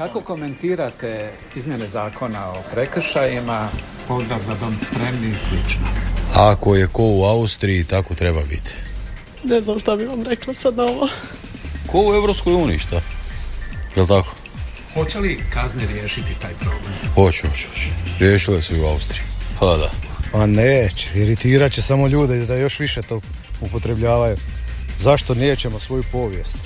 Kako 0.00 0.20
komentirate 0.20 1.32
izmjene 1.56 1.88
zakona 1.88 2.50
o 2.50 2.62
prekršajima, 2.72 3.68
pozdrav 4.08 4.40
za 4.46 4.54
dom 4.60 4.78
spremni 4.78 5.34
i 5.34 5.36
slično? 5.36 5.86
Ako 6.34 6.76
je 6.76 6.86
ko 6.86 7.02
u 7.02 7.24
Austriji, 7.24 7.84
tako 7.84 8.14
treba 8.14 8.42
biti. 8.42 8.74
Ne 9.44 9.60
znam 9.60 9.78
šta 9.78 9.96
bi 9.96 10.04
vam 10.04 10.22
rekla 10.22 10.54
sad 10.54 10.76
na 10.76 10.82
ovo. 10.84 11.08
Ko 11.86 11.98
u 12.00 12.14
Evropskoj 12.14 12.54
uniji, 12.54 12.78
šta? 12.78 13.00
Jel 13.96 14.06
tako? 14.06 14.34
Hoće 14.94 15.18
li 15.18 15.44
kazne 15.54 15.82
riješiti 15.92 16.40
taj 16.42 16.52
problem? 16.60 16.92
Hoću, 17.14 17.48
hoću, 17.48 17.68
hoću. 17.68 17.88
Riješile 18.18 18.62
su 18.62 18.76
i 18.76 18.80
u 18.80 18.86
Austriji. 18.86 19.22
Pa 19.58 19.76
da. 19.76 19.90
Pa 20.32 20.46
neće, 20.46 21.10
iritirat 21.14 21.72
će 21.72 21.82
samo 21.82 22.06
ljude 22.06 22.46
da 22.46 22.54
još 22.54 22.78
više 22.78 23.02
to 23.02 23.20
upotrebljavaju. 23.60 24.36
Zašto 24.98 25.34
nećemo 25.34 25.80
svoju 25.80 26.04
povijest? 26.12 26.58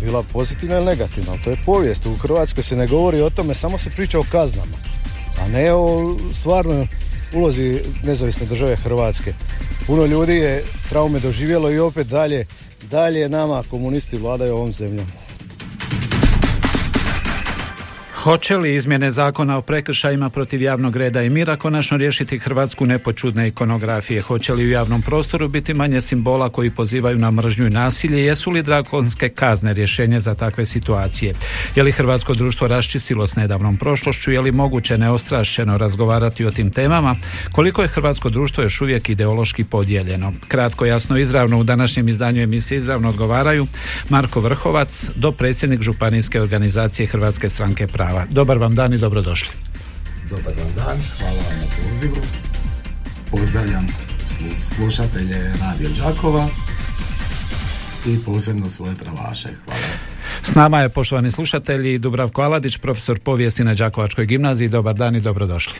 Bila 0.00 0.22
pozitivna 0.22 0.76
ili 0.76 0.84
negativna, 0.84 1.32
ali 1.32 1.42
to 1.42 1.50
je 1.50 1.62
povijest. 1.66 2.06
U 2.06 2.14
Hrvatskoj 2.14 2.62
se 2.62 2.76
ne 2.76 2.86
govori 2.86 3.20
o 3.20 3.30
tome, 3.30 3.54
samo 3.54 3.78
se 3.78 3.90
priča 3.90 4.18
o 4.18 4.24
kaznama, 4.32 4.76
a 5.40 5.48
ne 5.48 5.72
o 5.72 6.16
stvarnoj 6.32 6.86
ulozi 7.34 7.80
nezavisne 8.04 8.46
države 8.46 8.76
Hrvatske. 8.76 9.34
Puno 9.86 10.06
ljudi 10.06 10.34
je 10.34 10.64
traume 10.88 11.20
doživjelo 11.20 11.70
i 11.70 11.78
opet 11.78 12.06
dalje, 12.06 12.46
dalje 12.90 13.28
nama 13.28 13.62
komunisti 13.70 14.16
vladaju 14.16 14.54
ovom 14.54 14.72
zemljom. 14.72 15.06
Hoće 18.22 18.56
li 18.56 18.74
izmjene 18.74 19.10
zakona 19.10 19.58
o 19.58 19.62
prekršajima 19.62 20.30
protiv 20.30 20.62
javnog 20.62 20.96
reda 20.96 21.22
i 21.22 21.30
mira 21.30 21.56
konačno 21.56 21.96
riješiti 21.96 22.38
Hrvatsku 22.38 22.86
nepočudne 22.86 23.48
ikonografije? 23.48 24.20
Hoće 24.20 24.52
li 24.52 24.66
u 24.66 24.70
javnom 24.70 25.02
prostoru 25.02 25.48
biti 25.48 25.74
manje 25.74 26.00
simbola 26.00 26.48
koji 26.48 26.70
pozivaju 26.70 27.18
na 27.18 27.30
mržnju 27.30 27.66
i 27.66 27.70
nasilje? 27.70 28.24
Jesu 28.24 28.50
li 28.50 28.62
drakonske 28.62 29.28
kazne 29.28 29.72
rješenje 29.72 30.20
za 30.20 30.34
takve 30.34 30.66
situacije? 30.66 31.34
Je 31.76 31.82
li 31.82 31.92
hrvatsko 31.92 32.34
društvo 32.34 32.68
raščistilo 32.68 33.26
s 33.26 33.36
nedavnom 33.36 33.76
prošlošću? 33.76 34.32
Je 34.32 34.40
li 34.40 34.52
moguće 34.52 34.98
neostrašćeno 34.98 35.78
razgovarati 35.78 36.44
o 36.44 36.50
tim 36.50 36.70
temama? 36.70 37.16
Koliko 37.52 37.82
je 37.82 37.88
hrvatsko 37.88 38.30
društvo 38.30 38.62
još 38.62 38.80
uvijek 38.80 39.08
ideološki 39.08 39.64
podijeljeno? 39.64 40.32
Kratko, 40.48 40.86
jasno, 40.86 41.18
izravno 41.18 41.58
u 41.58 41.64
današnjem 41.64 42.08
izdanju 42.08 42.42
emisije 42.42 42.78
izravno 42.78 43.08
odgovaraju 43.08 43.66
Marko 44.08 44.40
Vrhovac, 44.40 45.10
dopredsjednik 45.14 45.80
Županijske 45.80 46.40
organizacije 46.40 47.06
Hrvatske 47.06 47.48
stranke 47.48 47.86
prava. 47.86 48.11
Dobar 48.30 48.58
vam 48.58 48.74
dan 48.74 48.94
i 48.94 48.98
dobrodošli. 48.98 49.48
Dobar 50.30 50.52
vam 50.58 50.72
dan, 50.76 50.98
hvala 51.18 51.36
vam 51.36 51.58
na 51.60 51.66
pozivu. 51.76 52.16
Pozdravljam 53.30 53.86
slu- 54.26 54.76
slušatelje 54.76 55.52
Radio 55.60 55.88
Đakova 55.88 56.48
i 58.06 58.18
posebno 58.24 58.68
svoje 58.68 58.94
pravaše. 58.94 59.48
Hvala. 59.64 59.80
S 60.42 60.54
nama 60.54 60.80
je, 60.80 60.88
poštovani 60.88 61.30
slušatelji, 61.30 61.98
Dubravko 61.98 62.42
Aladić, 62.42 62.76
profesor 62.76 63.18
povijesti 63.18 63.64
na 63.64 63.74
Đakovačkoj 63.74 64.26
gimnaziji. 64.26 64.68
Dobar 64.68 64.94
dan 64.94 65.16
i 65.16 65.20
dobrodošli. 65.20 65.74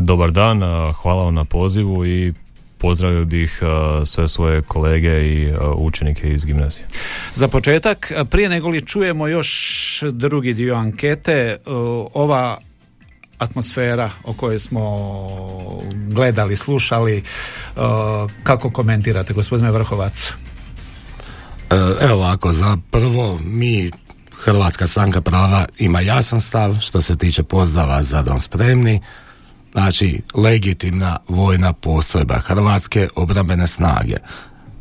Dobar 0.00 0.30
dan, 0.30 0.60
hvala 1.02 1.24
vam 1.24 1.34
na 1.34 1.44
pozivu 1.44 2.06
i 2.06 2.34
pozdravio 2.78 3.24
bih 3.24 3.60
a, 3.62 4.02
sve 4.04 4.28
svoje 4.28 4.62
kolege 4.62 5.22
i 5.22 5.52
a, 5.52 5.72
učenike 5.72 6.32
iz 6.32 6.44
gimnazije. 6.44 6.86
Za 7.34 7.48
početak, 7.48 8.12
prije 8.30 8.48
nego 8.48 8.68
li 8.68 8.86
čujemo 8.86 9.28
još 9.28 10.02
drugi 10.12 10.54
dio 10.54 10.74
ankete, 10.74 11.56
ova 12.14 12.58
atmosfera 13.38 14.10
o 14.24 14.32
kojoj 14.32 14.58
smo 14.58 15.08
gledali, 15.92 16.56
slušali, 16.56 17.22
kako 18.42 18.70
komentirate, 18.70 19.32
gospodine 19.32 19.70
Vrhovac? 19.70 20.32
E, 21.70 21.74
Evo 22.00 22.14
ovako, 22.14 22.52
za 22.52 22.76
prvo 22.90 23.38
mi 23.44 23.90
Hrvatska 24.38 24.86
stranka 24.86 25.20
prava 25.20 25.66
ima 25.78 26.00
jasan 26.00 26.40
stav 26.40 26.76
što 26.80 27.02
se 27.02 27.18
tiče 27.18 27.42
pozdrava 27.42 28.02
za 28.02 28.22
dom 28.22 28.40
spremni. 28.40 29.00
Znači, 29.72 30.22
legitimna 30.34 31.16
vojna 31.28 31.72
postrojba 31.72 32.38
Hrvatske 32.38 33.08
obrambene 33.16 33.66
snage 33.66 34.16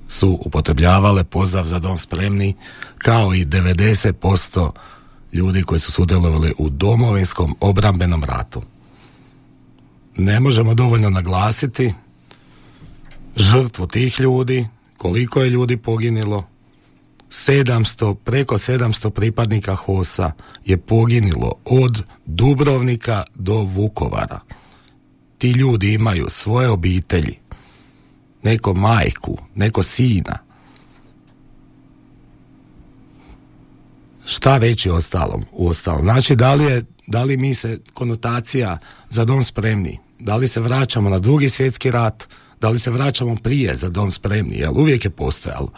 su 0.08 0.40
upotrebljavale 0.46 1.24
pozdrav 1.24 1.66
za 1.66 1.80
dom 1.80 1.98
spremni 1.98 2.56
kao 2.98 3.34
i 3.34 3.46
90% 3.46 4.72
ljudi 5.34 5.64
koji 5.64 5.80
su 5.80 5.92
sudjelovali 5.92 6.54
u 6.58 6.70
domovinskom 6.70 7.56
obrambenom 7.60 8.24
ratu. 8.24 8.62
Ne 10.18 10.40
možemo 10.40 10.74
dovoljno 10.74 11.10
naglasiti 11.10 11.94
žrtvu 13.36 13.88
tih 13.88 14.20
ljudi, 14.20 14.68
koliko 14.98 15.42
je 15.42 15.50
ljudi 15.50 15.78
poginilo, 15.78 16.48
700, 17.30 18.16
preko 18.16 18.58
700 18.58 19.10
pripadnika 19.10 19.76
HOS-a 19.76 20.32
je 20.66 20.78
poginilo 20.78 21.52
od 21.66 22.04
Dubrovnika 22.26 23.24
do 23.36 23.54
Vukovara. 23.54 24.40
Ti 25.38 25.52
ljudi 25.52 25.94
imaju 25.94 26.26
svoje 26.30 26.70
obitelji, 26.70 27.40
neko 28.44 28.74
majku, 28.74 29.38
neko 29.56 29.84
sina. 29.84 30.38
Šta 34.26 34.58
reći 34.58 34.90
ostalom, 34.90 35.46
u 35.52 35.68
ostalom? 35.68 36.04
Znači, 36.04 36.36
da 36.36 36.54
li, 36.54 36.64
je, 36.64 36.84
da 37.08 37.24
li 37.24 37.38
mi 37.38 37.56
se 37.56 37.80
konotacija 37.94 38.78
za 39.10 39.26
dom 39.26 39.44
spremni, 39.44 40.00
da 40.20 40.36
li 40.36 40.48
se 40.48 40.60
vraćamo 40.60 41.10
na 41.10 41.20
drugi 41.20 41.50
svjetski 41.50 41.92
rat, 41.92 42.28
da 42.62 42.70
li 42.70 42.80
se 42.80 42.92
vraćamo 42.92 43.36
prije 43.36 43.76
za 43.76 43.90
dom 43.90 44.12
spremni, 44.12 44.58
jer 44.58 44.70
uvijek 44.70 45.06
je 45.06 45.12
postojalo. 45.12 45.72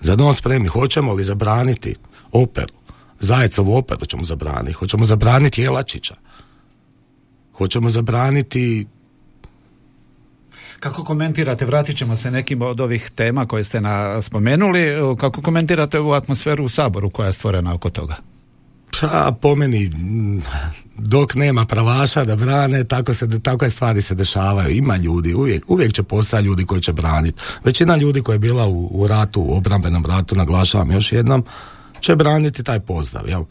Za 0.00 0.16
dom 0.16 0.34
spremni 0.34 0.68
hoćemo 0.68 1.12
li 1.12 1.24
zabraniti 1.24 1.94
operu, 2.32 2.74
Zajecovu 3.20 3.76
operu 3.76 4.06
ćemo 4.06 4.24
zabraniti, 4.24 4.72
hoćemo 4.72 5.04
zabraniti 5.04 5.62
Jelačića, 5.62 6.14
hoćemo 7.58 7.90
zabraniti 7.90 8.86
Kako 10.80 11.04
komentirate, 11.04 11.64
vratit 11.64 11.96
ćemo 11.96 12.16
se 12.16 12.30
nekim 12.30 12.62
od 12.62 12.80
ovih 12.80 13.10
tema 13.14 13.46
koje 13.46 13.64
ste 13.64 13.80
na, 13.80 14.22
spomenuli, 14.22 15.16
kako 15.20 15.42
komentirate 15.42 15.98
ovu 15.98 16.12
atmosferu 16.12 16.64
u 16.64 16.68
Saboru 16.68 17.10
koja 17.10 17.26
je 17.26 17.32
stvorena 17.32 17.74
oko 17.74 17.90
toga? 17.90 18.16
Pa, 19.00 19.36
po 19.40 19.54
meni, 19.54 19.90
dok 20.98 21.34
nema 21.34 21.64
pravaša 21.64 22.24
da 22.24 22.36
brane, 22.36 22.84
tako 22.84 23.14
se, 23.14 23.40
takve 23.40 23.70
stvari 23.70 24.02
se 24.02 24.14
dešavaju. 24.14 24.76
Ima 24.76 24.96
ljudi, 24.96 25.34
uvijek, 25.34 25.70
uvijek 25.70 25.92
će 25.92 26.02
postati 26.02 26.44
ljudi 26.44 26.64
koji 26.64 26.80
će 26.80 26.92
braniti. 26.92 27.42
Većina 27.64 27.96
ljudi 27.96 28.22
koja 28.22 28.34
je 28.34 28.38
bila 28.38 28.66
u, 28.66 28.88
u 28.92 29.06
ratu, 29.06 29.42
u 29.42 29.56
obrambenom 29.56 30.04
ratu, 30.06 30.36
naglašavam 30.36 30.90
još 30.90 31.12
jednom, 31.12 31.44
će 32.00 32.16
braniti 32.16 32.62
taj 32.62 32.80
pozdrav, 32.80 33.28
jel? 33.28 33.44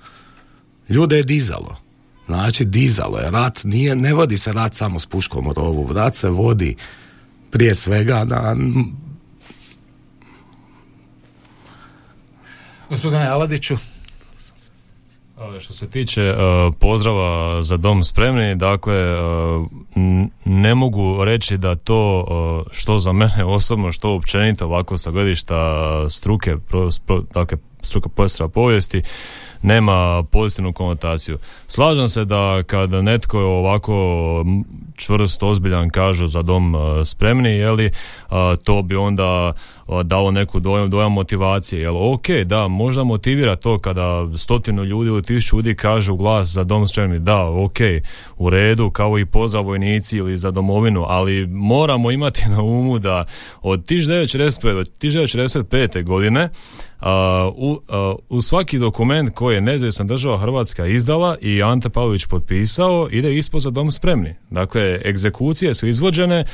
Ljude 0.90 1.18
je 1.18 1.24
dizalo. 1.24 1.83
Znači, 2.26 2.66
dizalo 2.66 3.18
je. 3.18 3.32
Rat 3.32 3.62
nije, 3.64 3.96
ne 3.96 4.14
vodi 4.14 4.38
se 4.38 4.54
rat 4.54 4.74
samo 4.74 5.00
s 5.00 5.06
puškom 5.06 5.48
u 5.48 5.54
rovu. 5.54 5.94
Rat 5.94 6.16
se 6.16 6.30
vodi 6.30 6.76
prije 7.52 7.76
svega 7.76 8.24
na 8.24 8.56
Gospodine 12.90 13.28
Aladiću, 13.28 13.76
Što 15.60 15.74
se 15.74 15.90
tiče 15.90 16.22
e, 16.22 16.36
pozdrava 16.80 17.64
za 17.64 17.78
dom 17.78 18.04
spremni, 18.04 18.56
dakle 18.56 18.96
n- 19.96 20.30
ne 20.46 20.76
mogu 20.76 21.26
reći 21.26 21.58
da 21.58 21.76
to 21.76 22.26
e, 22.68 22.70
što 22.72 22.98
za 22.98 23.12
mene 23.12 23.44
osobno, 23.58 23.92
što 23.92 24.16
općenito 24.16 24.66
ovako 24.66 24.98
sa 24.98 25.12
gledišta 25.12 25.56
struke, 26.10 26.58
pro, 26.60 26.90
pro- 27.06 27.24
dakle 27.34 27.58
struka 27.82 28.10
profesora 28.10 28.50
povijesti, 28.50 29.02
nema 29.64 30.24
pozitivnu 30.32 30.74
konotaciju. 30.74 31.38
Slažem 31.68 32.08
se 32.08 32.26
da 32.26 32.64
kada 32.64 33.02
netko 33.02 33.40
je 33.40 33.46
ovako 33.46 33.96
čvrst, 34.96 35.44
ozbiljan 35.44 35.90
kažu 35.90 36.28
za 36.28 36.42
dom 36.42 36.76
e, 36.76 37.06
spremni, 37.06 37.50
jeli, 37.50 37.92
a, 38.30 38.56
to 38.64 38.82
bi 38.82 38.96
onda 38.96 39.54
a, 39.88 40.04
dalo 40.04 40.32
neku 40.32 40.60
dojam, 40.60 40.90
dojam 40.90 41.12
motivacije. 41.12 41.82
Jel, 41.82 42.14
ok, 42.14 42.28
da, 42.46 42.68
možda 42.68 43.04
motivira 43.04 43.56
to 43.56 43.80
kada 43.80 44.38
stotinu 44.38 44.84
ljudi 44.84 45.10
ili 45.10 45.22
tisuću 45.22 45.56
ljudi 45.56 45.76
kažu 45.76 46.16
glas 46.16 46.48
za 46.48 46.64
dom 46.64 46.88
spremni. 46.88 47.20
Da, 47.20 47.46
ok, 47.46 47.78
u 48.38 48.50
redu, 48.50 48.90
kao 48.92 49.20
i 49.20 49.26
pozdrav 49.26 49.66
vojnici 49.66 50.18
ili 50.18 50.38
za 50.38 50.52
domovinu, 50.52 51.06
ali 51.08 51.48
moramo 51.48 52.12
imati 52.12 52.50
na 52.50 52.62
umu 52.62 53.00
da 53.00 53.26
od 53.62 53.86
1945. 53.86 54.74
do 54.74 54.84
1945. 54.84 56.04
godine 56.04 56.50
u, 57.56 57.80
u 58.30 58.42
svaki 58.42 58.80
dokument 58.80 59.30
koji 59.36 59.56
je 59.56 59.62
nezavisna 59.62 60.06
država 60.06 60.38
Hrvatska 60.38 60.86
izdala 60.86 61.38
i 61.42 61.64
Ante 61.64 61.90
Pavlović 61.90 62.26
potpisao 62.26 63.08
ide 63.12 63.36
ispod 63.36 63.62
za 63.62 63.70
dom 63.70 63.92
spremni. 63.92 64.36
Dakle, 64.50 65.02
egzekucije 65.06 65.74
su 65.74 65.88
izvođene 65.88 66.46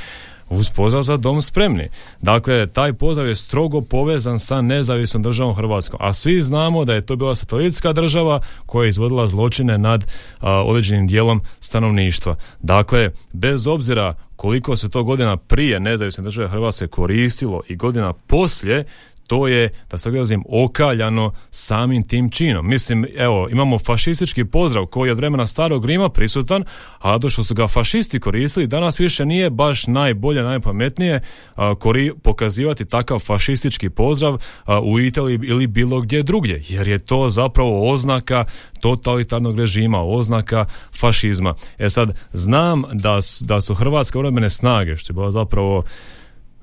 uz 0.49 0.69
pozdrav 0.69 1.03
za 1.03 1.17
dom 1.17 1.41
spremni. 1.41 1.89
Dakle, 2.21 2.67
taj 2.67 2.93
pozdrav 2.93 3.27
je 3.27 3.35
strogo 3.35 3.81
povezan 3.81 4.39
sa 4.39 4.61
nezavisnom 4.61 5.23
državom 5.23 5.55
Hrvatskom. 5.55 5.99
A 6.03 6.13
svi 6.13 6.41
znamo 6.41 6.85
da 6.85 6.93
je 6.93 7.05
to 7.05 7.15
bila 7.15 7.35
satelitska 7.35 7.93
država 7.93 8.39
koja 8.65 8.85
je 8.85 8.89
izvodila 8.89 9.27
zločine 9.27 9.77
nad 9.77 10.11
a, 10.39 10.63
određenim 10.63 11.07
dijelom 11.07 11.41
stanovništva. 11.59 12.35
Dakle, 12.61 13.11
bez 13.33 13.67
obzira 13.67 14.13
koliko 14.35 14.75
se 14.75 14.89
to 14.89 15.03
godina 15.03 15.37
prije 15.37 15.79
nezavisne 15.79 16.23
države 16.23 16.47
Hrvatske 16.47 16.87
koristilo 16.87 17.61
i 17.67 17.75
godina 17.75 18.13
poslije, 18.13 18.85
to 19.29 19.47
je, 19.47 19.69
da 19.91 19.97
se 19.97 20.11
gledam, 20.11 20.43
okaljano 20.49 21.31
samim 21.51 22.07
tim 22.07 22.29
činom. 22.29 22.67
Mislim, 22.67 23.05
evo, 23.17 23.47
imamo 23.51 23.79
fašistički 23.79 24.45
pozdrav 24.45 24.85
koji 24.85 25.07
je 25.07 25.11
od 25.11 25.17
vremena 25.17 25.45
starog 25.45 25.85
Rima 25.85 26.09
prisutan, 26.09 26.63
a 26.99 27.19
to 27.19 27.29
što 27.29 27.43
su 27.43 27.55
ga 27.55 27.67
fašisti 27.67 28.19
koristili, 28.19 28.67
danas 28.67 28.99
više 28.99 29.25
nije 29.25 29.49
baš 29.49 29.87
najbolje, 29.87 30.43
najpametnije 30.43 31.21
a, 31.55 31.75
kori, 31.75 32.11
pokazivati 32.23 32.85
takav 32.85 33.19
fašistički 33.19 33.89
pozdrav 33.89 34.37
a, 34.65 34.79
u 34.79 34.99
Italiji 34.99 35.39
ili 35.43 35.67
bilo 35.67 36.01
gdje 36.01 36.23
drugdje, 36.23 36.63
jer 36.69 36.87
je 36.87 36.99
to 36.99 37.29
zapravo 37.29 37.91
oznaka 37.91 38.45
totalitarnog 38.79 39.59
režima, 39.59 40.01
oznaka 40.01 40.65
fašizma. 40.99 41.53
E 41.77 41.89
sad, 41.89 42.17
znam 42.33 42.83
da 42.93 43.21
su, 43.21 43.45
da 43.45 43.61
su 43.61 43.75
Hrvatske 43.75 44.17
obrambene 44.17 44.49
snage, 44.49 44.95
što 44.95 45.11
je 45.11 45.15
bila 45.15 45.31
zapravo 45.31 45.83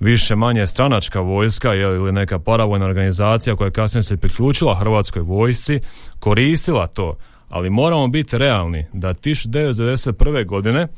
više 0.01 0.37
manje 0.37 0.67
stranačka 0.67 1.21
vojska 1.21 1.75
ili 1.75 2.13
neka 2.13 2.39
paravojna 2.39 2.87
organizacija 2.87 3.57
koja 3.57 3.67
je 3.67 3.73
kasnije 3.73 4.03
se 4.03 4.17
priključila 4.17 4.75
Hrvatskoj 4.75 5.23
vojsci 5.23 5.81
koristila 6.21 6.87
to, 6.87 7.17
ali 7.49 7.71
moramo 7.71 8.09
biti 8.09 8.39
realni 8.39 8.87
da 8.93 9.09
1991. 9.09 10.47
godine 10.47 10.89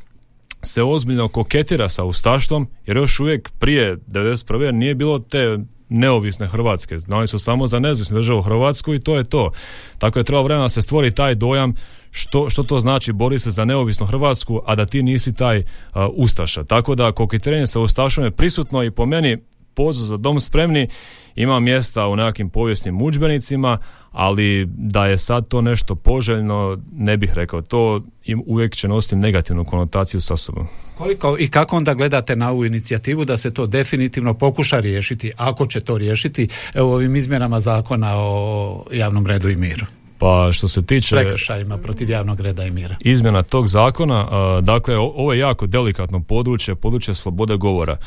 se 0.61 0.83
ozbiljno 0.83 1.27
koketira 1.27 1.89
sa 1.89 2.03
ustaštvom 2.03 2.67
jer 2.85 2.97
još 2.97 3.19
uvijek 3.19 3.49
prije 3.59 3.97
1991. 3.97 4.71
nije 4.71 4.95
bilo 4.95 5.19
te 5.19 5.57
neovisne 5.89 6.47
Hrvatske. 6.47 6.99
Znali 6.99 7.27
su 7.27 7.39
samo 7.39 7.67
za 7.67 7.79
nezavisnu 7.79 8.17
državu 8.17 8.41
Hrvatsku 8.41 8.93
i 8.93 8.99
to 8.99 9.17
je 9.17 9.23
to. 9.23 9.51
Tako 9.97 10.19
je 10.19 10.23
trebalo 10.23 10.43
vremena 10.43 10.65
da 10.65 10.69
se 10.69 10.81
stvori 10.81 11.11
taj 11.11 11.35
dojam 11.35 11.73
što, 12.11 12.49
što 12.49 12.63
to 12.63 12.79
znači 12.79 13.13
bori 13.13 13.39
se 13.39 13.51
za 13.51 13.65
neovisnu 13.65 14.05
Hrvatsku, 14.05 14.61
a 14.65 14.75
da 14.75 14.85
ti 14.85 15.03
nisi 15.03 15.33
taj 15.33 15.59
uh, 15.59 15.65
ustaša. 16.13 16.63
Tako 16.63 16.95
da 16.95 17.11
koketiranje 17.11 17.67
sa 17.67 17.79
ustašom 17.79 18.23
je 18.23 18.31
prisutno 18.31 18.83
i 18.83 18.91
po 18.91 19.05
meni 19.05 19.37
poziv 19.79 20.03
za 20.03 20.17
dom 20.17 20.39
spremni 20.39 20.87
ima 21.35 21.59
mjesta 21.59 22.07
u 22.07 22.15
nekakvim 22.15 22.49
povijesnim 22.49 23.01
udžbenicima, 23.01 23.77
ali 24.11 24.65
da 24.65 25.05
je 25.05 25.17
sad 25.17 25.47
to 25.47 25.61
nešto 25.61 25.95
poželjno, 25.95 26.77
ne 26.91 27.17
bih 27.17 27.33
rekao. 27.33 27.61
To 27.61 28.01
im 28.25 28.43
uvijek 28.45 28.75
će 28.75 28.87
nositi 28.87 29.15
negativnu 29.15 29.65
konotaciju 29.65 30.21
sa 30.21 30.37
sobom. 30.37 30.67
Koliko 30.97 31.35
i 31.39 31.47
kako 31.47 31.77
onda 31.77 31.93
gledate 31.93 32.35
na 32.35 32.49
ovu 32.51 32.65
inicijativu 32.65 33.25
da 33.25 33.37
se 33.37 33.53
to 33.53 33.67
definitivno 33.67 34.33
pokuša 34.33 34.79
riješiti, 34.79 35.31
ako 35.37 35.67
će 35.67 35.79
to 35.79 35.97
riješiti, 35.97 36.47
evo 36.73 36.93
ovim 36.93 37.15
izmjenama 37.15 37.59
zakona 37.59 38.13
o 38.17 38.85
javnom 38.91 39.27
redu 39.27 39.49
i 39.49 39.55
miru? 39.55 39.85
Pa 40.17 40.49
što 40.51 40.67
se 40.67 40.85
tiče 40.85 41.15
prekršajima 41.15 41.77
protiv 41.77 42.09
javnog 42.09 42.39
reda 42.39 42.65
i 42.65 42.71
mira. 42.71 42.95
Izmjena 42.99 43.43
tog 43.43 43.67
zakona, 43.67 44.27
dakle 44.61 44.97
ovo 44.97 45.33
je 45.33 45.39
jako 45.39 45.67
delikatno 45.67 46.19
područje, 46.23 46.75
područje 46.75 47.15
slobode 47.15 47.57
govora. 47.57 47.97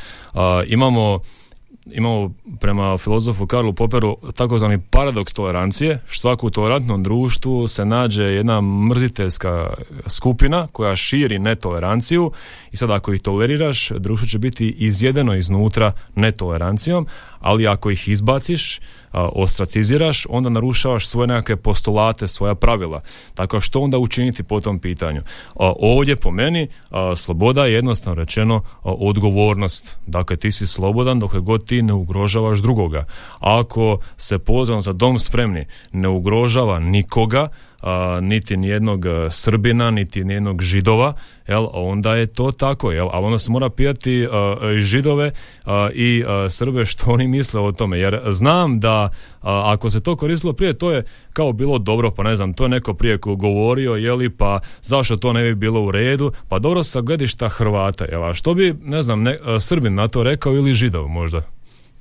Imamo 0.66 1.20
imamo 1.90 2.32
prema 2.60 2.98
filozofu 2.98 3.46
Karlu 3.46 3.72
Poperu 3.72 4.16
takozvani 4.34 4.78
paradoks 4.90 5.32
tolerancije, 5.32 6.02
što 6.06 6.28
ako 6.28 6.46
u 6.46 6.50
tolerantnom 6.50 7.02
društvu 7.02 7.68
se 7.68 7.84
nađe 7.84 8.24
jedna 8.24 8.60
mrziteljska 8.60 9.74
skupina 10.06 10.68
koja 10.72 10.96
širi 10.96 11.38
netoleranciju 11.38 12.32
i 12.72 12.76
sad 12.76 12.90
ako 12.90 13.12
ih 13.12 13.20
toleriraš, 13.20 13.90
društvo 13.90 14.28
će 14.28 14.38
biti 14.38 14.68
izjedeno 14.78 15.34
iznutra 15.34 15.92
netolerancijom, 16.14 17.06
ali 17.40 17.66
ako 17.66 17.90
ih 17.90 18.08
izbaciš, 18.08 18.80
ostraciziraš, 19.12 20.26
onda 20.28 20.48
narušavaš 20.48 21.06
svoje 21.06 21.26
nekakve 21.26 21.56
postulate, 21.56 22.28
svoja 22.28 22.54
pravila. 22.54 23.00
Tako 23.34 23.60
što 23.60 23.80
onda 23.80 23.98
učiniti 23.98 24.42
po 24.42 24.60
tom 24.60 24.78
pitanju? 24.78 25.22
Ovdje 25.80 26.16
po 26.16 26.30
meni 26.30 26.68
sloboda 27.16 27.66
je 27.66 27.72
jednostavno 27.72 28.22
rečeno 28.22 28.62
odgovornost. 28.82 29.98
Dakle, 30.06 30.36
ti 30.36 30.52
si 30.52 30.66
slobodan 30.66 31.18
dok 31.20 31.36
god 31.36 31.64
ti 31.72 31.82
ne 31.82 31.92
ugrožavaš 31.92 32.58
drugoga. 32.58 33.04
Ako 33.40 33.98
se 34.16 34.38
pozvan 34.38 34.80
za 34.80 34.92
dom 34.92 35.18
spremni 35.18 35.66
ne 35.92 36.08
ugrožava 36.08 36.78
nikoga, 36.78 37.48
a, 37.80 38.18
niti 38.22 38.56
nijednog 38.56 39.04
Srbina, 39.30 39.90
niti 39.90 40.24
nijednog 40.24 40.62
Židova, 40.62 41.12
jel, 41.48 41.66
onda 41.72 42.14
je 42.14 42.26
to 42.26 42.52
tako, 42.52 42.92
jel, 42.92 43.08
ali 43.12 43.26
onda 43.26 43.38
se 43.38 43.50
mora 43.50 43.70
pijati 43.70 44.28
i 44.76 44.80
Židove 44.80 45.30
a, 45.64 45.88
i 45.94 46.24
a, 46.26 46.48
Srbe 46.50 46.84
što 46.84 47.10
oni 47.10 47.28
misle 47.28 47.60
o 47.60 47.72
tome, 47.72 47.98
jer 47.98 48.20
znam 48.28 48.80
da 48.80 49.08
ako 49.40 49.90
se 49.90 50.00
to 50.00 50.16
koristilo 50.16 50.52
prije, 50.52 50.78
to 50.78 50.92
je 50.92 51.04
kao 51.32 51.52
bilo 51.52 51.78
dobro, 51.78 52.10
pa 52.10 52.22
ne 52.22 52.36
znam, 52.36 52.52
to 52.52 52.64
je 52.64 52.68
neko 52.68 52.94
prije 52.94 53.16
govorio, 53.16 53.94
jeli, 53.94 54.30
pa 54.30 54.60
zašto 54.82 55.16
to 55.16 55.32
ne 55.32 55.42
bi 55.42 55.54
bilo 55.54 55.82
u 55.82 55.90
redu, 55.90 56.32
pa 56.48 56.58
dobro 56.58 56.82
sa 56.82 57.00
gledišta 57.00 57.48
Hrvata, 57.48 58.04
jel, 58.04 58.24
a 58.24 58.34
što 58.34 58.54
bi, 58.54 58.74
ne 58.84 59.02
znam, 59.02 59.22
ne, 59.22 59.38
Srbin 59.60 59.94
na 59.94 60.08
to 60.08 60.22
rekao 60.22 60.52
ili 60.52 60.74
Židov 60.74 61.08
možda? 61.08 61.42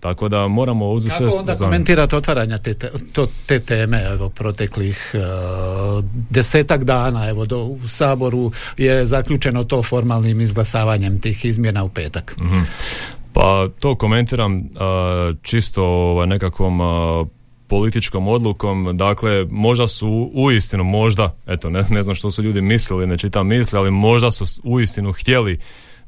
Tako 0.01 0.29
da 0.29 0.47
moramo 0.47 0.89
uzeti 0.89 1.15
sve... 1.15 1.25
Kako 1.25 1.39
onda 1.39 1.55
komentirate 1.55 2.15
otvaranja 2.15 2.57
te, 2.57 2.73
te, 2.73 2.91
to, 3.13 3.27
te 3.45 3.59
teme 3.59 4.03
evo, 4.03 4.29
proteklih 4.29 5.11
uh, 5.13 6.03
desetak 6.29 6.83
dana 6.83 7.29
evo, 7.29 7.45
do, 7.45 7.63
u 7.63 7.87
Saboru 7.87 8.51
je 8.77 9.05
zaključeno 9.05 9.63
to 9.63 9.83
formalnim 9.83 10.41
izglasavanjem 10.41 11.21
tih 11.21 11.45
izmjena 11.45 11.83
u 11.83 11.89
petak? 11.89 12.35
Mm-hmm. 12.41 12.67
Pa 13.33 13.67
to 13.79 13.95
komentiram 13.95 14.57
uh, 14.57 14.63
čisto 15.41 15.83
ovaj, 15.85 16.27
nekakvom 16.27 16.81
uh, 16.81 17.27
političkom 17.67 18.27
odlukom, 18.27 18.97
dakle 18.97 19.45
možda 19.49 19.87
su 19.87 20.31
uistinu, 20.33 20.83
možda, 20.83 21.35
eto 21.47 21.69
ne, 21.69 21.83
ne 21.89 22.03
znam 22.03 22.15
što 22.15 22.31
su 22.31 22.43
ljudi 22.43 22.61
mislili, 22.61 23.07
ne 23.07 23.17
čitam 23.17 23.47
misli, 23.47 23.79
ali 23.79 23.91
možda 23.91 24.31
su 24.31 24.45
uistinu 24.63 25.13
htjeli 25.13 25.59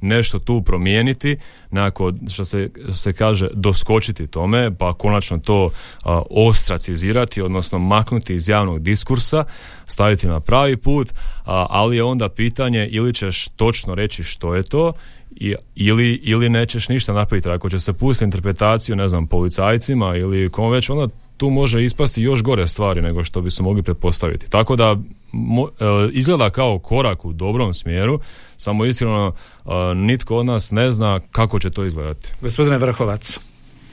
nešto 0.01 0.39
tu 0.39 0.61
promijeniti, 0.61 1.37
nekako 1.71 2.13
što 2.29 2.45
se, 2.45 2.69
se 2.93 3.13
kaže 3.13 3.49
doskočiti 3.53 4.27
tome, 4.27 4.71
pa 4.77 4.93
konačno 4.93 5.37
to 5.37 5.69
a, 6.03 6.21
ostracizirati, 6.29 7.41
odnosno 7.41 7.79
maknuti 7.79 8.33
iz 8.33 8.49
javnog 8.49 8.79
diskursa, 8.79 9.43
staviti 9.87 10.27
na 10.27 10.39
pravi 10.39 10.77
put, 10.77 11.09
a, 11.45 11.65
ali 11.69 11.95
je 11.95 12.03
onda 12.03 12.29
pitanje 12.29 12.87
ili 12.91 13.13
ćeš 13.13 13.47
točno 13.47 13.95
reći 13.95 14.23
što 14.23 14.55
je 14.55 14.63
to 14.63 14.93
i, 15.35 15.55
ili, 15.75 16.13
ili 16.23 16.50
nećeš 16.50 16.89
ništa 16.89 17.13
napraviti. 17.13 17.50
Ako 17.50 17.69
će 17.69 17.79
se 17.79 17.93
pustiti 17.93 18.25
interpretaciju, 18.25 18.95
ne 18.95 19.07
znam, 19.07 19.27
policajcima 19.27 20.15
ili 20.15 20.50
kom 20.50 20.71
već, 20.71 20.89
onda 20.89 21.07
tu 21.43 21.50
može 21.50 21.83
ispasti 21.83 22.21
još 22.21 22.43
gore 22.43 22.67
stvari 22.67 23.01
nego 23.01 23.23
što 23.23 23.41
bi 23.41 23.51
se 23.51 23.63
mogli 23.63 23.83
pretpostaviti. 23.83 24.50
Tako 24.50 24.75
da 24.75 24.97
mo, 25.31 25.67
e, 25.79 25.85
izgleda 26.12 26.50
kao 26.50 26.79
korak 26.79 27.25
u 27.25 27.33
dobrom 27.33 27.73
smjeru, 27.73 28.19
samo 28.57 28.85
iskreno 28.85 29.33
e, 29.65 29.69
nitko 29.95 30.38
od 30.38 30.45
nas 30.45 30.71
ne 30.71 30.91
zna 30.91 31.19
kako 31.31 31.59
će 31.59 31.69
to 31.69 31.85
izgledati. 31.85 32.29
Gospodine 32.41 32.77
Vrhovac, 32.77 33.39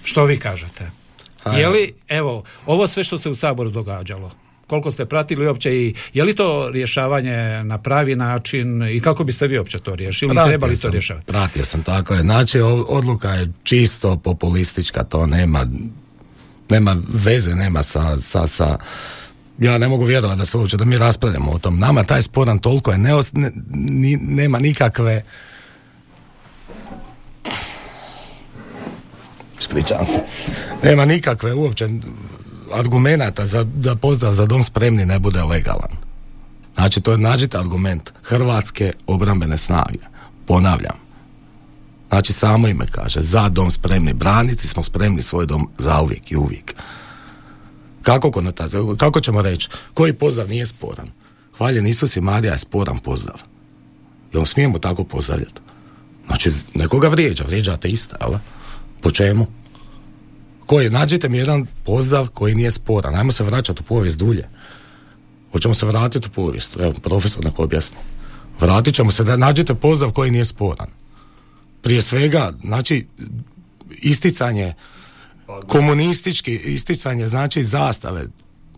što 0.05 0.25
vi 0.25 0.39
kažete? 0.39 0.91
Je 1.59 1.69
li, 1.69 1.93
evo, 2.09 2.43
ovo 2.67 2.87
sve 2.87 3.05
što 3.05 3.19
se 3.19 3.31
u 3.31 3.35
Saboru 3.35 3.71
događalo, 3.71 4.31
koliko 4.67 4.91
ste 4.91 5.05
pratili 5.05 5.47
uopće 5.47 5.77
i 5.77 5.95
je 6.15 6.25
li 6.25 6.35
to 6.35 6.71
rješavanje 6.71 7.65
na 7.65 7.79
pravi 7.79 8.17
način 8.17 8.89
i 8.97 9.01
kako 9.01 9.25
biste 9.25 9.47
vi 9.47 9.59
uopće 9.59 9.79
to 9.79 9.95
riješili 9.95 10.35
Pratio 10.35 10.49
trebali 10.49 10.77
sam, 10.77 10.91
to 10.91 10.93
rješavati? 10.93 11.27
Pratio 11.27 11.65
sam, 11.65 11.83
tako 11.83 12.15
je. 12.15 12.21
Znači, 12.21 12.61
odluka 12.89 13.31
je 13.31 13.53
čisto 13.63 14.17
populistička, 14.17 15.05
to 15.05 15.27
nema 15.27 15.67
nema 16.71 16.97
veze, 17.09 17.55
nema 17.55 17.83
sa, 17.83 18.21
sa, 18.21 18.47
sa 18.47 18.79
ja 19.59 19.79
ne 19.79 19.89
mogu 19.89 20.05
vjerovati 20.05 20.39
da 20.39 20.45
se 20.45 20.57
uopće 20.57 20.77
da 20.77 20.85
mi 20.85 20.99
raspravljamo 20.99 21.53
o 21.53 21.59
tom. 21.59 21.79
Nama 21.79 22.05
taj 22.05 22.23
sporan 22.23 22.59
toliko 22.59 22.93
je 22.93 22.99
neos, 22.99 23.33
ne, 23.33 23.51
nema 24.21 24.59
nikakve 24.59 25.23
ispričavam 29.61 30.07
se 30.07 30.19
nema 30.83 31.05
nikakve 31.05 31.55
uopće 31.55 31.89
argumenata 32.73 33.47
za, 33.47 33.65
da 33.65 33.97
pozdrav 33.97 34.33
za 34.33 34.47
dom 34.47 34.63
spremni 34.63 35.07
ne 35.07 35.19
bude 35.19 35.43
legalan. 35.43 35.91
Znači, 36.75 37.01
to 37.01 37.13
je 37.13 37.19
nađite 37.19 37.59
argument 37.59 38.13
Hrvatske 38.23 38.93
obrambene 39.07 39.57
snage. 39.57 39.99
Ponavljam. 40.47 41.10
Znači, 42.11 42.33
samo 42.33 42.69
ime 42.69 42.87
kaže, 42.87 43.21
za 43.23 43.49
dom 43.49 43.71
spremni. 43.71 44.13
Braniti 44.13 44.69
smo 44.69 44.85
spremni 44.85 45.23
svoj 45.23 45.47
dom 45.47 45.69
za 45.79 46.01
uvijek 46.01 46.33
i 46.33 46.37
uvijek. 46.37 46.75
Kako 48.03 48.31
konotacija? 48.31 48.81
Kako 48.97 49.21
ćemo 49.21 49.43
reći? 49.43 49.69
Koji 49.95 50.13
pozdrav 50.13 50.49
nije 50.49 50.67
sporan? 50.67 51.09
Hvaljen 51.57 51.87
Isus 51.87 52.17
i 52.17 52.21
Marija 52.21 52.53
je 52.53 52.59
sporan 52.59 52.99
pozdrav. 52.99 53.37
Jel 54.33 54.45
smijemo 54.45 54.79
tako 54.79 55.05
pozdravljati? 55.05 55.61
Znači, 56.27 56.53
nekoga 56.75 57.09
vrijeđa, 57.09 57.45
vrijeđate 57.45 57.89
ista, 57.89 58.17
jel? 58.21 58.39
Po 59.01 59.11
čemu? 59.11 59.47
Koji, 60.67 60.91
nađite 60.91 61.29
mi 61.29 61.39
jedan 61.39 61.67
pozdrav 61.85 62.29
koji 62.29 62.55
nije 62.55 62.71
sporan. 62.71 63.15
Ajmo 63.15 63.33
se 63.33 63.45
vraćati 63.45 63.81
u 63.81 63.85
povijest 63.85 64.19
dulje. 64.19 64.49
Hoćemo 65.53 65.75
se 65.75 65.87
vratiti 65.87 66.29
u 66.29 66.31
povijest. 66.31 66.77
Evo, 66.81 66.93
profesor 66.93 67.45
neko 67.45 67.63
objasni. 67.63 67.97
Vratit 68.61 68.95
ćemo 68.95 69.11
se 69.11 69.25
da 69.25 69.37
nađete 69.37 69.75
pozdrav 69.75 70.13
koji 70.13 70.31
nije 70.31 70.45
sporan. 70.45 71.00
Prije 71.83 72.03
svega, 72.03 72.53
znači, 72.63 73.07
isticanje 74.03 74.75
komunistički, 75.67 76.55
isticanje 76.55 77.29
znači 77.29 77.65
zastave. 77.65 78.27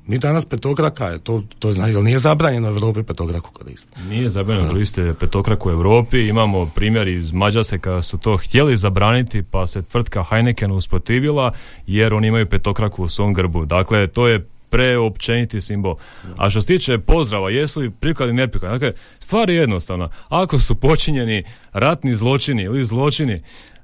Mi 0.06 0.18
danas 0.18 0.44
petokraka, 0.44 1.18
to, 1.18 1.42
to 1.58 1.72
zna, 1.72 1.86
jel 1.86 2.02
nije 2.02 2.18
zabranjeno 2.18 2.68
u 2.68 2.70
Europi 2.70 3.02
petokraku 3.02 3.50
koristiti? 3.52 4.00
Nije 4.08 4.28
zabranjeno 4.28 4.70
koristiti 4.70 5.18
petokraku 5.20 5.68
u 5.68 5.72
Europi. 5.72 6.28
Imamo 6.28 6.66
primjer 6.66 7.08
iz 7.08 7.32
Mađarske 7.32 7.78
kada 7.78 8.02
su 8.02 8.18
to 8.18 8.36
htjeli 8.36 8.76
zabraniti 8.76 9.42
pa 9.42 9.66
se 9.66 9.82
tvrtka 9.82 10.24
Heineken 10.30 10.72
usprotivila 10.72 11.52
jer 11.86 12.14
oni 12.14 12.28
imaju 12.28 12.48
petokraku 12.48 13.04
u 13.04 13.08
svom 13.08 13.34
grbu. 13.34 13.64
Dakle, 13.64 14.06
to 14.06 14.28
je 14.28 14.48
preopćeniti 14.72 15.60
simbol. 15.60 15.96
A 16.36 16.50
što 16.50 16.60
se 16.60 16.66
tiče 16.66 16.98
pozdrava, 16.98 17.50
jesu 17.50 17.80
li 17.80 17.90
prikladni 17.90 18.34
neprikladni? 18.34 18.78
Dakle, 18.78 19.00
stvar 19.18 19.50
je 19.50 19.56
jednostavna. 19.56 20.08
Ako 20.28 20.58
su 20.58 20.74
počinjeni 20.74 21.44
ratni 21.72 22.14
zločini 22.14 22.62
ili 22.62 22.84
zločini, 22.84 23.34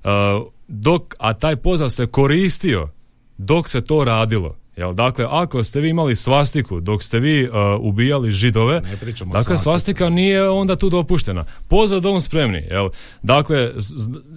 uh, 0.04 0.10
dok, 0.68 1.14
a 1.18 1.34
taj 1.34 1.56
pozdrav 1.56 1.90
se 1.90 2.06
koristio 2.06 2.88
dok 3.38 3.68
se 3.68 3.80
to 3.84 4.04
radilo, 4.04 4.56
Jel, 4.78 4.94
dakle, 4.94 5.26
ako 5.28 5.64
ste 5.64 5.80
vi 5.80 5.88
imali 5.88 6.16
svastiku 6.16 6.80
dok 6.80 7.02
ste 7.02 7.18
vi 7.18 7.48
uh, 7.48 7.54
ubijali 7.80 8.30
židove, 8.30 8.82
dakle, 9.32 9.58
svastika 9.58 10.08
nije 10.08 10.50
onda 10.50 10.76
tu 10.76 10.90
dopuštena. 10.90 11.44
Pozad 11.68 12.02
dom 12.02 12.20
spremni, 12.20 12.58
jel? 12.70 12.88
Dakle, 13.22 13.72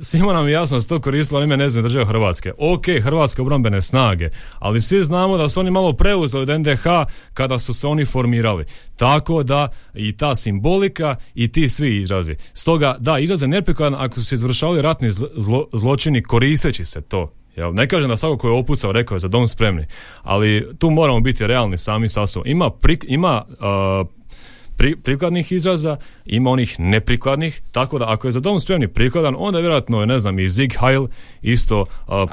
svima 0.01 0.33
nam 0.33 0.47
je 0.47 0.53
jasno 0.53 0.77
da 0.77 0.81
se 0.81 0.87
to 0.87 1.01
koristilo 1.01 1.43
ime 1.43 1.57
ne 1.57 1.69
znam 1.69 1.83
države 1.83 2.05
Hrvatske. 2.05 2.51
Ok, 2.57 2.85
Hrvatske 3.01 3.41
obrambene 3.41 3.81
snage, 3.81 4.29
ali 4.59 4.81
svi 4.81 5.03
znamo 5.03 5.37
da 5.37 5.49
su 5.49 5.59
oni 5.59 5.71
malo 5.71 5.93
preuzeli 5.93 6.43
od 6.43 6.59
NDH 6.59 6.83
kada 7.33 7.59
su 7.59 7.73
se 7.73 7.87
oni 7.87 8.05
formirali. 8.05 8.65
Tako 8.95 9.43
da 9.43 9.67
i 9.93 10.17
ta 10.17 10.35
simbolika 10.35 11.15
i 11.35 11.51
ti 11.51 11.69
svi 11.69 11.97
izrazi. 11.97 12.35
Stoga, 12.53 12.95
da, 12.99 13.19
izraze 13.19 13.47
neprikladno 13.47 13.97
ako 13.97 14.15
su 14.15 14.25
se 14.25 14.35
izvršavali 14.35 14.81
ratni 14.81 15.11
zlo, 15.37 15.65
zločini 15.73 16.23
koristeći 16.23 16.85
se 16.85 17.01
to 17.01 17.40
Jel, 17.55 17.73
ne 17.73 17.87
kažem 17.87 18.09
da 18.09 18.17
svako 18.17 18.37
ko 18.37 18.47
je 18.47 18.53
opucao 18.53 18.91
rekao 18.91 19.15
je 19.15 19.19
za 19.19 19.27
dom 19.27 19.47
spremni, 19.47 19.85
ali 20.21 20.67
tu 20.79 20.89
moramo 20.89 21.19
biti 21.19 21.47
realni 21.47 21.77
sami 21.77 22.09
sa 22.09 22.27
sobom. 22.27 22.47
Ima, 22.47 22.71
ima 23.07 23.43
uh, 23.49 24.07
prikladnih 25.03 25.51
izraza, 25.51 25.97
ima 26.25 26.49
onih 26.49 26.79
neprikladnih, 26.79 27.61
tako 27.71 27.99
da 27.99 28.09
ako 28.09 28.27
je 28.27 28.31
za 28.31 28.39
dom 28.39 28.59
spremni 28.59 28.87
prikladan, 28.87 29.35
onda 29.37 29.57
je 29.57 29.61
vjerojatno, 29.61 30.05
ne 30.05 30.19
znam, 30.19 30.39
i 30.39 30.49
Zig 30.49 30.73
Heil 30.79 31.07
isto 31.41 31.81
uh, 31.81 31.85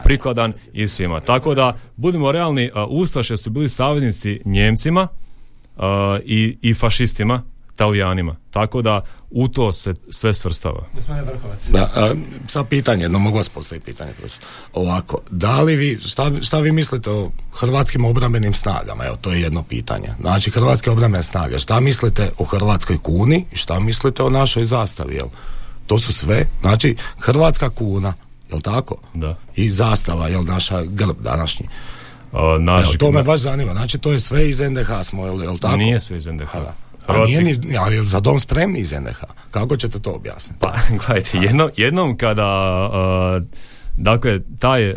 prikladan 0.04 0.52
i 0.72 0.88
svima. 0.88 1.20
Tako 1.20 1.54
da, 1.54 1.76
budimo 1.96 2.32
realni, 2.32 2.70
uh, 2.74 2.88
Ustaše 2.88 3.36
su 3.36 3.50
bili 3.50 3.68
saveznici 3.68 4.40
Njemcima 4.44 5.08
i, 6.24 6.58
i 6.62 6.74
fašistima, 6.74 7.42
Talijanima. 7.78 8.36
Tako 8.50 8.82
da 8.82 9.00
u 9.30 9.48
to 9.48 9.72
se 9.72 9.94
sve 10.10 10.34
svrstava. 10.34 10.86
Da, 11.68 11.90
a, 11.94 12.14
sad 12.48 12.68
pitanje, 12.68 13.08
no 13.08 13.18
mogu 13.18 13.36
vas 13.36 13.48
postaviti 13.48 13.84
pitanje. 13.84 14.12
Ovako, 14.72 15.18
da 15.30 15.62
li 15.62 15.76
vi, 15.76 15.98
šta, 15.98 16.30
šta 16.42 16.58
vi 16.58 16.72
mislite 16.72 17.10
o 17.10 17.30
hrvatskim 17.52 18.04
obrambenim 18.04 18.54
snagama? 18.54 19.04
Evo, 19.04 19.16
to 19.20 19.32
je 19.32 19.40
jedno 19.40 19.62
pitanje. 19.62 20.08
Znači, 20.20 20.50
hrvatske 20.50 20.90
obrambene 20.90 21.22
snage, 21.22 21.58
šta 21.58 21.80
mislite 21.80 22.30
o 22.38 22.44
hrvatskoj 22.44 22.98
kuni 23.02 23.44
i 23.52 23.56
šta 23.56 23.80
mislite 23.80 24.22
o 24.22 24.30
našoj 24.30 24.64
zastavi? 24.64 25.14
Jel? 25.14 25.28
To 25.86 25.98
su 25.98 26.12
sve, 26.12 26.46
znači, 26.60 26.96
hrvatska 27.18 27.70
kuna, 27.70 28.14
jel 28.50 28.60
tako? 28.60 28.96
Da. 29.14 29.36
I 29.56 29.70
zastava, 29.70 30.28
jel, 30.28 30.44
naša 30.44 30.82
grb 30.82 31.16
današnji. 31.20 31.68
A, 32.32 32.56
naš, 32.60 32.84
Evo, 32.84 32.94
to 32.98 33.12
me 33.12 33.22
baš 33.22 33.40
zanima. 33.40 33.72
Znači, 33.72 33.98
to 33.98 34.12
je 34.12 34.20
sve 34.20 34.48
iz 34.48 34.60
NDH 34.60 34.90
smo, 35.02 35.26
jel, 35.26 35.42
jel 35.42 35.58
tako? 35.58 35.76
Nije 35.76 36.00
sve 36.00 36.16
iz 36.16 36.26
NDH. 36.26 36.56
A 36.56 36.87
nije 37.26 37.42
ni, 37.42 37.76
ali 37.78 38.06
za 38.06 38.20
dom 38.20 38.40
spremni 38.40 38.78
iz 38.78 38.92
NDH? 38.92 39.20
Kako 39.50 39.76
ćete 39.76 39.98
to 39.98 40.10
objasniti? 40.10 40.60
Pa, 40.60 40.74
gledajte, 41.06 41.38
jedno, 41.38 41.70
jednom 41.76 42.16
kada, 42.16 42.90
uh, 42.92 43.42
dakle, 43.96 44.40
taj 44.58 44.94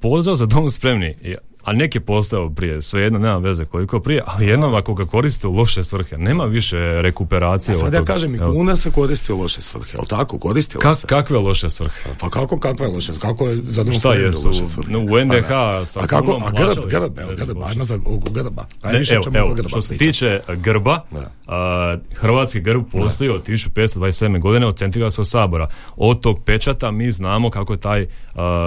pozdrav 0.00 0.36
za 0.36 0.46
dom 0.46 0.70
spremni, 0.70 1.16
a 1.64 1.72
neki 1.72 1.98
je 1.98 2.02
postao 2.02 2.50
prije, 2.50 2.80
svejedno, 2.80 3.18
nema 3.18 3.38
veze 3.38 3.64
koliko 3.64 4.00
prije, 4.00 4.22
ali 4.26 4.46
jednom 4.46 4.74
ako 4.74 4.94
ga 4.94 5.04
koriste 5.04 5.46
u 5.46 5.52
loše 5.52 5.84
svrhe, 5.84 6.18
nema 6.18 6.44
više 6.44 7.02
rekuperacije. 7.02 7.72
A 7.72 7.78
sad 7.78 7.94
ja 7.94 8.04
kažem, 8.04 8.34
i 8.34 8.38
kuna 8.38 8.76
se 8.76 8.90
koristi 8.90 9.32
u 9.32 9.38
loše 9.38 9.62
svrhe, 9.62 9.90
jel 9.96 10.04
tako? 10.04 10.38
Koristila 10.38 10.82
Ka, 10.82 10.94
se. 10.94 11.06
Kakve 11.06 11.38
loše 11.38 11.70
svrhe? 11.70 12.10
Pa 12.18 12.30
kako 12.30 12.58
kakve 12.58 12.86
loše 12.86 13.12
Kako 13.20 13.46
je 13.46 13.56
za 13.56 13.84
Šta 13.98 14.14
jesu? 14.14 14.48
loše 14.48 14.66
svrhe? 14.66 14.96
u 14.96 15.24
NDH 15.24 15.48
pa, 15.48 15.84
sa 15.84 16.00
A 16.00 16.06
kako? 16.06 16.32
A 16.32 16.50
grb, 16.50 16.84
grb, 16.90 17.18
evo, 17.18 17.32
grb, 17.36 17.62
ajmo 17.62 17.84
za 17.84 17.98
oko 18.06 18.30
grba. 18.30 18.64
Najviše 18.82 19.14
evo, 19.14 19.24
evo, 19.34 19.54
grba 19.54 19.68
što 19.68 19.80
se 19.80 19.96
tiče 19.96 20.40
grba, 20.48 21.00
a, 21.46 21.96
hrvatski 22.14 22.60
grb 22.60 22.82
postoji 22.92 23.30
od 23.30 23.48
1527. 23.48 24.40
godine 24.40 24.66
od 24.66 24.76
Centrigalskog 24.76 25.26
sabora. 25.26 25.68
Od 25.96 26.20
tog 26.20 26.44
pečata 26.44 26.90
mi 26.90 27.10
znamo 27.10 27.50
kako 27.50 27.76
taj 27.76 28.06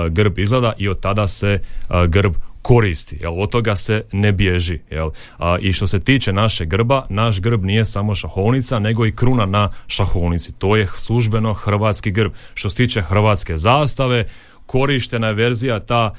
grb 0.10 0.40
izgleda 0.40 0.74
i 0.78 0.88
od 0.88 1.00
tada 1.00 1.28
se 1.28 1.60
grb 2.08 2.34
koristi, 2.66 3.18
jel, 3.22 3.42
od 3.42 3.50
toga 3.52 3.76
se 3.76 4.04
ne 4.12 4.32
bježi, 4.32 4.80
jel. 4.92 5.10
A, 5.38 5.58
I 5.62 5.74
što 5.74 5.88
se 5.88 6.00
tiče 6.00 6.34
naše 6.34 6.66
grba, 6.66 7.06
naš 7.10 7.42
grb 7.42 7.64
nije 7.64 7.86
samo 7.86 8.16
šahovnica, 8.16 8.80
nego 8.80 9.06
i 9.06 9.16
kruna 9.16 9.46
na 9.46 9.70
šahovnici. 9.88 10.52
To 10.52 10.76
je 10.76 10.88
službeno 10.98 11.54
hrvatski 11.54 12.12
grb. 12.12 12.32
Što 12.54 12.70
se 12.70 12.76
tiče 12.76 13.02
hrvatske 13.02 13.58
zastave, 13.58 14.26
korištena 14.66 15.28
je 15.28 15.34
verzija 15.34 15.80
ta 15.80 16.14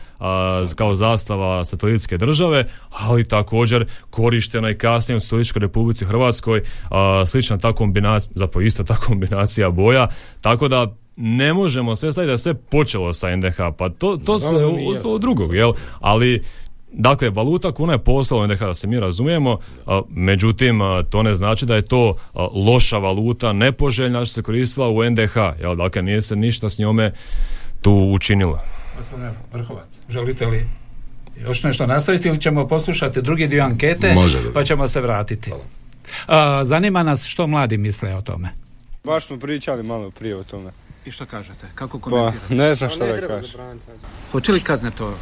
kao 0.76 0.94
zastava 0.94 1.64
satelitske 1.64 2.18
države, 2.18 2.64
ali 2.90 3.28
također 3.28 3.86
korištena 4.10 4.70
i 4.70 4.78
kasnije 4.78 5.16
u 5.16 5.20
Socijalističkoj 5.20 5.60
Republici 5.60 6.04
Hrvatskoj 6.04 6.62
a, 6.90 7.24
slična 7.26 7.58
ta 7.58 7.72
kombinacija, 7.72 8.32
zapravo 8.34 8.62
ista 8.62 8.84
ta 8.84 8.96
kombinacija 9.06 9.70
boja, 9.70 10.08
tako 10.40 10.68
da 10.68 10.94
ne 11.16 11.54
možemo 11.54 11.96
sve 11.96 12.12
staviti 12.12 12.30
da 12.30 12.38
sve 12.38 12.54
počelo 12.54 13.12
sa 13.12 13.36
NDH, 13.36 13.56
pa 13.78 13.88
to, 13.88 14.16
to 14.16 14.38
se 14.38 14.56
od 15.04 15.20
drugog, 15.20 15.54
jel? 15.54 15.72
Ali 16.00 16.42
Dakle, 16.98 17.30
valuta 17.30 17.72
kuna 17.72 17.92
je 17.92 17.98
poslala 17.98 18.46
NDH, 18.46 18.60
da 18.60 18.74
se 18.74 18.86
mi 18.86 19.00
razumijemo, 19.00 19.58
međutim, 20.08 20.80
to 21.10 21.22
ne 21.22 21.34
znači 21.34 21.66
da 21.66 21.74
je 21.74 21.82
to 21.82 22.16
loša 22.54 22.98
valuta, 22.98 23.52
nepoželjna 23.52 24.24
što 24.24 24.34
se 24.34 24.42
koristila 24.42 24.88
u 24.88 25.10
NDH, 25.10 25.36
jel? 25.60 25.74
Dakle, 25.74 26.02
nije 26.02 26.22
se 26.22 26.36
ništa 26.36 26.70
s 26.70 26.78
njome 26.78 27.12
tu 27.80 28.10
učinilo. 28.12 28.58
Vrhovac, 29.52 29.88
želite 30.08 30.46
li 30.46 30.64
još 31.40 31.62
nešto 31.62 31.86
nastaviti 31.86 32.28
ili 32.28 32.40
ćemo 32.40 32.68
poslušati 32.68 33.22
drugi 33.22 33.46
dio 33.46 33.64
ankete, 33.64 34.14
Može, 34.14 34.38
pa 34.54 34.64
ćemo 34.64 34.88
se 34.88 35.00
vratiti. 35.00 35.50
zanima 36.62 37.02
nas 37.02 37.24
što 37.24 37.46
mladi 37.46 37.78
misle 37.78 38.14
o 38.14 38.20
tome. 38.20 38.48
Baš 39.04 39.26
smo 39.26 39.36
pričali 39.38 39.82
malo 39.82 40.10
prije 40.10 40.36
o 40.36 40.44
tome. 40.44 40.70
I 41.06 41.10
što 41.10 41.26
kažete? 41.26 41.66
Kako 41.74 41.98
pa, 41.98 42.04
komentirate? 42.04 42.48
Pa, 42.48 42.54
ne 42.54 42.74
znam 42.74 42.90
šta 42.90 43.06
da 43.06 43.26
kažem. 43.26 43.80
Hoće 44.32 44.52
li 44.52 44.60
kazne 44.60 44.90
to 44.90 45.14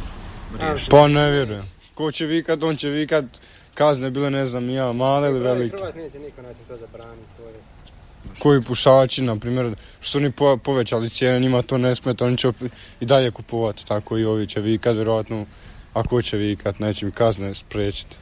riješiti? 0.59 0.91
Pa 0.91 1.07
ne 1.07 1.31
vjerujem. 1.31 1.63
Ko 1.93 2.11
će 2.11 2.25
vikat, 2.25 2.63
on 2.63 2.75
će 2.75 2.89
vikat. 2.89 3.25
Kazne 3.73 4.11
bile, 4.11 4.29
ne 4.29 4.45
znam, 4.45 4.69
ja, 4.69 4.93
male 4.93 5.29
ili 5.29 5.39
velike. 5.39 5.77
Hrvat 5.77 5.95
neće 5.95 6.19
niko 6.19 6.41
neće 6.41 6.59
to 6.67 6.77
zabraniti. 6.77 7.27
To 7.37 7.43
je... 7.43 7.55
Koji 8.39 8.61
pušači, 8.61 9.21
na 9.21 9.35
primjer, 9.35 9.75
što 9.99 10.11
su 10.11 10.17
oni 10.17 10.31
povećali 10.63 11.09
cijene, 11.09 11.39
njima 11.39 11.61
to 11.61 11.77
ne 11.77 11.95
smeta, 11.95 12.25
oni 12.25 12.37
će 12.37 12.51
i 12.99 13.05
dalje 13.05 13.31
kupovati, 13.31 13.85
tako 13.85 14.17
i 14.17 14.25
ovi 14.25 14.47
će 14.47 14.61
vikat, 14.61 14.95
vjerojatno, 14.95 15.45
ako 15.93 16.21
će 16.21 16.37
vikat, 16.37 16.79
neće 16.79 17.05
mi 17.05 17.11
kazne 17.11 17.55
spriječiti. 17.55 18.17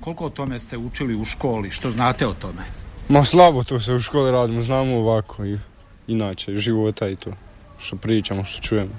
Koliko 0.00 0.26
o 0.26 0.30
tome 0.30 0.58
ste 0.58 0.78
učili 0.78 1.14
u 1.14 1.24
školi, 1.24 1.70
što 1.70 1.90
znate 1.90 2.26
o 2.26 2.34
tome? 2.34 2.62
Ma 3.08 3.24
slabo 3.24 3.64
to 3.64 3.80
se 3.80 3.94
u 3.94 4.00
školi 4.00 4.30
radimo, 4.30 4.62
znamo 4.62 4.96
ovako 4.96 5.44
i 5.44 5.58
inače 6.06 6.56
života 6.56 7.08
i 7.08 7.16
to 7.16 7.30
što 7.78 7.96
pričamo, 7.96 8.44
što 8.44 8.62
čujemo. 8.62 8.90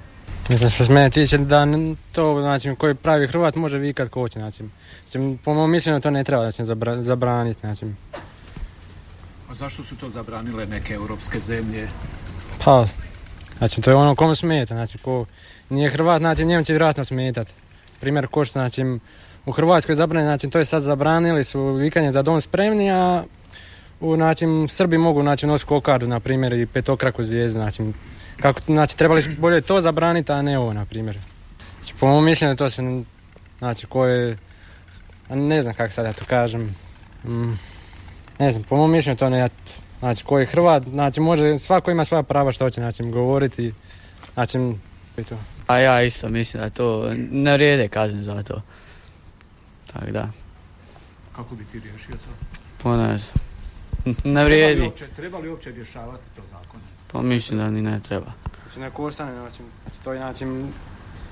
Mislim 0.48 0.70
što 0.70 0.84
se 0.84 0.92
mene 0.92 1.10
tiče 1.10 1.38
da 1.38 1.66
to 2.12 2.40
znači 2.40 2.74
koji 2.78 2.94
pravi 2.94 3.26
Hrvat 3.26 3.54
može 3.54 3.78
vikat 3.78 4.08
ko 4.08 4.28
će, 4.28 4.38
znači, 4.38 4.64
znači 5.10 5.36
po 5.44 5.54
mom 5.54 5.70
mišljenju 5.70 6.00
to 6.00 6.10
ne 6.10 6.24
treba 6.24 6.50
znači, 6.50 6.72
zabraniti, 7.02 7.60
znači. 7.60 7.86
A 9.50 9.54
zašto 9.54 9.84
su 9.84 9.96
to 9.96 10.10
zabranile 10.10 10.66
neke 10.66 10.94
europske 10.94 11.40
zemlje? 11.40 11.88
Pa, 12.64 12.86
znači 13.58 13.80
to 13.80 13.90
je 13.90 13.96
ono 13.96 14.14
komu 14.14 14.34
smeta, 14.34 14.74
znači 14.74 14.98
ko 14.98 15.26
nije 15.70 15.90
Hrvat, 15.90 16.18
znači 16.18 16.44
njemu 16.44 16.64
će 16.64 16.72
vjerojatno 16.72 17.04
smetat. 17.04 17.48
Primjer 18.00 18.26
ko 18.26 18.44
što, 18.44 18.52
znači, 18.52 18.84
u 19.46 19.52
Hrvatskoj 19.52 19.94
zabranjeno, 19.94 20.30
znači 20.30 20.50
to 20.50 20.58
je 20.58 20.64
sad 20.64 20.82
zabranili 20.82 21.44
su 21.44 21.66
vikanje 21.66 22.12
za 22.12 22.22
dom 22.22 22.40
spremni, 22.40 22.92
a 22.92 23.24
u 24.00 24.16
znači, 24.16 24.46
Srbi 24.68 24.98
mogu 24.98 25.20
znači, 25.22 25.46
nositi 25.46 25.68
kokardu, 25.68 26.06
na 26.06 26.20
primjer, 26.20 26.52
i 26.52 26.66
petokraku 26.66 27.24
zvijezdu, 27.24 27.58
znači, 27.58 27.82
kako, 28.40 28.60
znači, 28.66 28.96
trebali 28.96 29.22
bolje 29.38 29.60
to 29.60 29.80
zabraniti, 29.80 30.32
a 30.32 30.42
ne 30.42 30.58
ovo, 30.58 30.72
na 30.72 30.84
primjer. 30.84 31.18
Znači, 31.76 31.94
po 32.00 32.06
mojom 32.06 32.24
mišljenju 32.24 32.56
to 32.56 32.70
se, 32.70 33.02
znači, 33.58 33.86
ko 33.86 34.06
je, 34.06 34.38
ne 35.30 35.62
znam 35.62 35.74
kako 35.74 35.92
sad 35.92 36.06
ja 36.06 36.12
to 36.12 36.24
kažem, 36.24 36.74
mm, 37.24 37.52
ne 38.38 38.52
znam, 38.52 38.62
po 38.62 38.76
mojom 38.76 38.92
mišljenju 38.92 39.16
to 39.16 39.30
ne, 39.30 39.48
znači, 39.98 40.24
ko 40.24 40.38
je 40.38 40.46
Hrvat, 40.46 40.82
znači, 40.82 41.20
može, 41.20 41.58
svako 41.58 41.90
ima 41.90 42.04
svoja 42.04 42.22
prava 42.22 42.52
što 42.52 42.64
hoće, 42.64 42.80
znači, 42.80 43.02
govoriti, 43.02 43.72
znači, 44.34 44.58
i 45.16 45.24
to. 45.24 45.38
A 45.66 45.78
ja 45.78 46.02
isto 46.02 46.28
mislim 46.28 46.62
da 46.62 46.70
to 46.70 47.10
ne 47.30 47.52
vrijede 47.52 47.88
kazne 47.88 48.22
za 48.22 48.42
to. 48.42 48.62
Tako 49.92 50.10
da. 50.10 50.28
Kako 51.36 51.54
bi 51.54 51.64
ti 51.64 51.78
riješio 51.78 52.14
to? 52.14 52.46
Pa 52.82 52.96
ne 52.96 53.18
znam. 53.18 53.47
Ne 54.24 54.44
vrijedi. 54.44 54.90
Treba 55.16 55.38
li 55.38 55.48
uopće 55.48 55.70
rješavati 55.70 56.22
to 56.36 56.42
zakon? 56.52 56.80
Pa 57.12 57.22
mislim 57.22 57.58
da 57.58 57.70
ni 57.70 57.82
ne 57.82 58.00
treba. 58.08 58.32
Znači 58.62 58.80
neko 58.80 59.04
ostane, 59.04 59.32
znači, 59.32 59.58
to 60.04 60.12
je, 60.12 60.18
znači, 60.18 60.44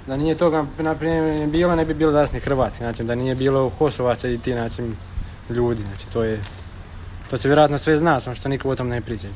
da 0.06 0.16
nije 0.16 0.34
toga, 0.34 0.66
naprimjer, 0.78 1.48
bilo, 1.48 1.76
ne 1.76 1.84
bi 1.84 1.94
bilo 1.94 2.12
danas 2.12 2.32
ni 2.32 2.40
Hrvatski, 2.40 2.78
znači, 2.78 3.04
da 3.04 3.14
nije 3.14 3.34
bilo 3.34 3.70
Kosovaca 3.70 4.28
i 4.28 4.38
ti, 4.38 4.52
znači, 4.52 4.82
ljudi, 5.50 5.82
znači, 5.82 6.06
to 6.12 6.22
je, 6.24 6.40
to 7.30 7.38
se 7.38 7.48
vjerojatno 7.48 7.78
sve 7.78 7.98
zna, 7.98 8.20
samo 8.20 8.36
što 8.36 8.48
niko 8.48 8.70
o 8.70 8.76
tom 8.76 8.88
ne 8.88 9.00
priča. 9.00 9.26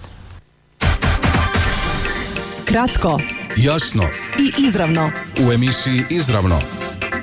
Kratko 2.65 3.21
Jasno 3.57 4.03
i 4.39 4.67
izravno. 4.67 5.11
u 5.49 5.53
emisiji 5.53 6.05
Izravno. 6.11 6.61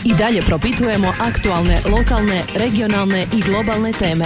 I 0.03 0.13
dalje 0.13 0.41
propitujemo 0.41 1.13
aktualne, 1.19 1.81
lokalne, 1.91 2.43
regionalne 2.55 3.27
i 3.33 3.41
globalne 3.41 3.91
teme. 3.91 4.25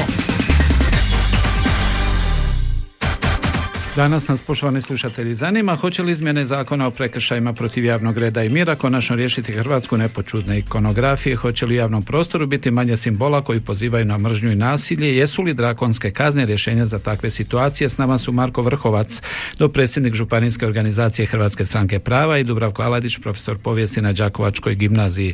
Danas 3.95 4.27
nas, 4.27 4.41
poštovani 4.41 4.81
slušatelji, 4.81 5.36
zanima 5.36 5.75
hoće 5.75 6.03
li 6.03 6.12
izmjene 6.12 6.45
zakona 6.45 6.88
o 6.88 6.91
prekršajima 6.91 7.53
protiv 7.53 7.86
javnog 7.86 8.17
reda 8.17 8.43
i 8.43 8.50
mira 8.50 8.75
konačno 8.75 9.15
riješiti 9.15 9.53
Hrvatsku 9.53 9.98
nepočudne 9.98 10.60
ikonografije, 10.60 11.36
hoće 11.36 11.65
li 11.65 11.74
u 11.74 11.77
javnom 11.77 12.03
prostoru 12.03 12.48
biti 12.48 12.71
manje 12.71 12.98
simbola 12.98 13.41
koji 13.41 13.60
pozivaju 13.60 14.05
na 14.05 14.17
mržnju 14.17 14.51
i 14.51 14.55
nasilje, 14.55 15.17
jesu 15.17 15.41
li 15.41 15.53
drakonske 15.53 16.12
kazne 16.12 16.45
rješenja 16.45 16.86
za 16.86 17.00
takve 17.00 17.29
situacije? 17.29 17.89
S 17.89 17.98
nama 17.98 18.17
su 18.17 18.31
Marko 18.31 18.62
Vrhovac, 18.62 19.21
dopredsjednik 19.57 20.13
Županijske 20.13 20.65
organizacije 20.65 21.25
Hrvatske 21.25 21.65
stranke 21.65 22.00
prava 22.00 22.38
i 22.38 22.43
Dubravko 22.43 22.83
Aladić, 22.83 23.17
profesor 23.17 23.57
povijesti 23.57 24.01
na 24.01 24.12
Đakovačkoj 24.12 24.75
gimnaziji. 24.75 25.33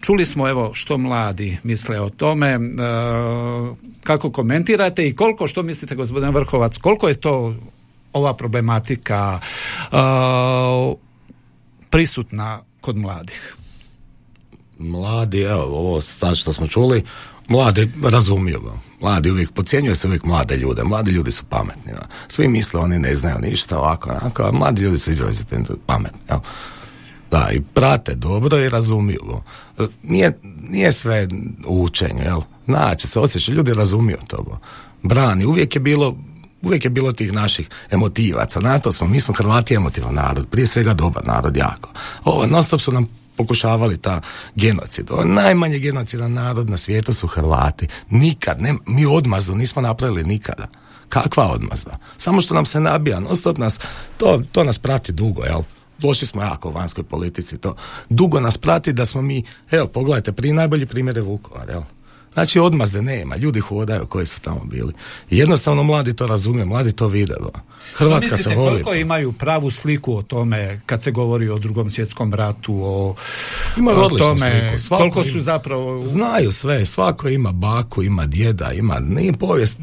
Čuli 0.00 0.24
smo 0.26 0.48
evo 0.48 0.70
što 0.74 0.98
mladi 0.98 1.58
misle 1.62 2.00
o 2.00 2.10
tome, 2.10 2.58
kako 4.02 4.30
komentirate 4.30 5.08
i 5.08 5.16
koliko, 5.16 5.46
što 5.46 5.62
mislite 5.62 5.94
gospodine 5.94 6.32
Vrhovac, 6.32 6.78
koliko 6.78 7.08
je 7.08 7.21
to 7.22 7.54
ova 8.12 8.34
problematika 8.34 9.40
uh, 9.92 10.96
prisutna 11.90 12.62
kod 12.80 12.96
mladih? 12.96 13.56
Mladi, 14.78 15.40
evo, 15.40 15.62
ovo 15.62 16.00
sad 16.00 16.36
što 16.36 16.52
smo 16.52 16.66
čuli, 16.66 17.04
mladi 17.48 17.90
razumiju. 18.02 18.72
Mladi 19.00 19.30
uvijek, 19.30 19.52
podcjenjuje 19.52 19.96
se 19.96 20.06
uvijek 20.06 20.24
mlade 20.24 20.56
ljude. 20.56 20.84
Mladi 20.84 21.10
ljudi 21.10 21.32
su 21.32 21.44
pametni. 21.44 21.92
no. 21.92 22.00
Svi 22.28 22.48
misle 22.48 22.80
oni 22.80 22.98
ne 22.98 23.16
znaju 23.16 23.36
ništa 23.42 23.78
ovako, 23.78 24.10
onako, 24.10 24.42
a 24.42 24.52
mladi 24.52 24.82
ljudi 24.82 24.98
su 24.98 25.10
izrazito 25.10 25.56
pametni. 25.86 26.20
jel. 26.30 26.38
Da, 27.30 27.48
i 27.52 27.60
prate 27.60 28.14
dobro 28.14 28.58
i 28.58 28.68
razumiju. 28.68 29.42
Nije, 30.02 30.38
nije 30.68 30.92
sve 30.92 31.28
u 31.66 31.82
učenju, 31.82 32.22
jel? 32.24 32.40
Znači 32.66 33.06
se 33.06 33.20
osjeća, 33.20 33.52
ljudi 33.52 33.74
razumiju 33.74 34.18
to. 34.28 34.42
bo. 34.42 34.58
Brani, 35.02 35.44
uvijek 35.44 35.74
je 35.74 35.80
bilo 35.80 36.16
uvijek 36.62 36.84
je 36.84 36.90
bilo 36.90 37.12
tih 37.12 37.32
naših 37.32 37.68
emotivaca. 37.90 38.60
Na 38.60 38.78
to 38.78 38.92
smo, 38.92 39.06
mi 39.06 39.20
smo 39.20 39.34
Hrvati 39.34 39.74
emotivan 39.74 40.14
narod, 40.14 40.46
prije 40.50 40.66
svega 40.66 40.94
dobar 40.94 41.26
narod 41.26 41.56
jako. 41.56 41.90
Ovo, 42.24 42.46
non 42.46 42.62
stop 42.62 42.80
su 42.80 42.92
nam 42.92 43.08
pokušavali 43.36 43.98
ta 43.98 44.20
genocid. 44.54 45.10
Ovo, 45.10 45.24
najmanje 45.24 45.78
genocidan 45.78 46.32
narod 46.32 46.70
na 46.70 46.76
svijetu 46.76 47.12
su 47.12 47.26
Hrvati. 47.26 47.88
Nikad, 48.10 48.60
ne, 48.60 48.74
mi 48.86 49.06
odmazdu 49.06 49.54
nismo 49.54 49.82
napravili 49.82 50.24
nikada. 50.24 50.66
Kakva 51.08 51.46
odmazda? 51.46 51.98
Samo 52.16 52.40
što 52.40 52.54
nam 52.54 52.66
se 52.66 52.80
nabija, 52.80 53.20
non 53.20 53.36
stop 53.36 53.58
nas, 53.58 53.78
to, 54.16 54.42
to 54.52 54.64
nas 54.64 54.78
prati 54.78 55.12
dugo, 55.12 55.42
jel? 55.42 55.60
Loši 56.02 56.26
smo 56.26 56.42
jako 56.42 56.68
u 56.68 56.72
vanjskoj 56.72 57.04
politici, 57.04 57.58
to 57.58 57.74
dugo 58.08 58.40
nas 58.40 58.58
prati 58.58 58.92
da 58.92 59.06
smo 59.06 59.22
mi, 59.22 59.44
evo 59.70 59.86
pogledajte, 59.86 60.32
prije 60.32 60.54
najbolji 60.54 60.86
primjer 60.86 61.16
je 61.16 61.22
Vukovar, 61.22 61.68
jel? 61.68 61.82
Znači 62.34 62.58
odmazde 62.58 63.02
nema, 63.02 63.36
ljudi 63.36 63.60
hodaju 63.60 64.06
koji 64.06 64.26
su 64.26 64.40
tamo 64.40 64.60
bili. 64.64 64.92
Jednostavno 65.30 65.82
mladi 65.82 66.16
to 66.16 66.26
razumiju, 66.26 66.66
mladi 66.66 66.92
to 66.92 67.08
vide. 67.08 67.34
bo. 67.40 67.50
Hrvatska 67.94 68.36
Mislite, 68.36 68.42
se 68.42 68.54
voli. 68.54 68.70
koliko 68.70 68.94
imaju 68.94 69.32
pravu 69.32 69.70
sliku 69.70 70.16
o 70.16 70.22
tome 70.22 70.80
kad 70.86 71.02
se 71.02 71.10
govori 71.10 71.48
o 71.48 71.58
drugom 71.58 71.90
svjetskom 71.90 72.34
ratu, 72.34 72.74
o, 72.84 73.14
Imaju 73.78 73.98
o 73.98 74.08
tome, 74.08 74.38
sliku. 74.38 74.82
Svako 74.82 75.00
koliko 75.02 75.22
ima. 75.22 75.32
su 75.32 75.40
zapravo... 75.40 76.04
Znaju 76.04 76.50
sve, 76.50 76.86
svako 76.86 77.28
ima 77.28 77.52
baku, 77.52 78.02
ima 78.02 78.26
djeda, 78.26 78.72
ima, 78.72 78.98
nije 79.00 79.32
povijest, 79.32 79.78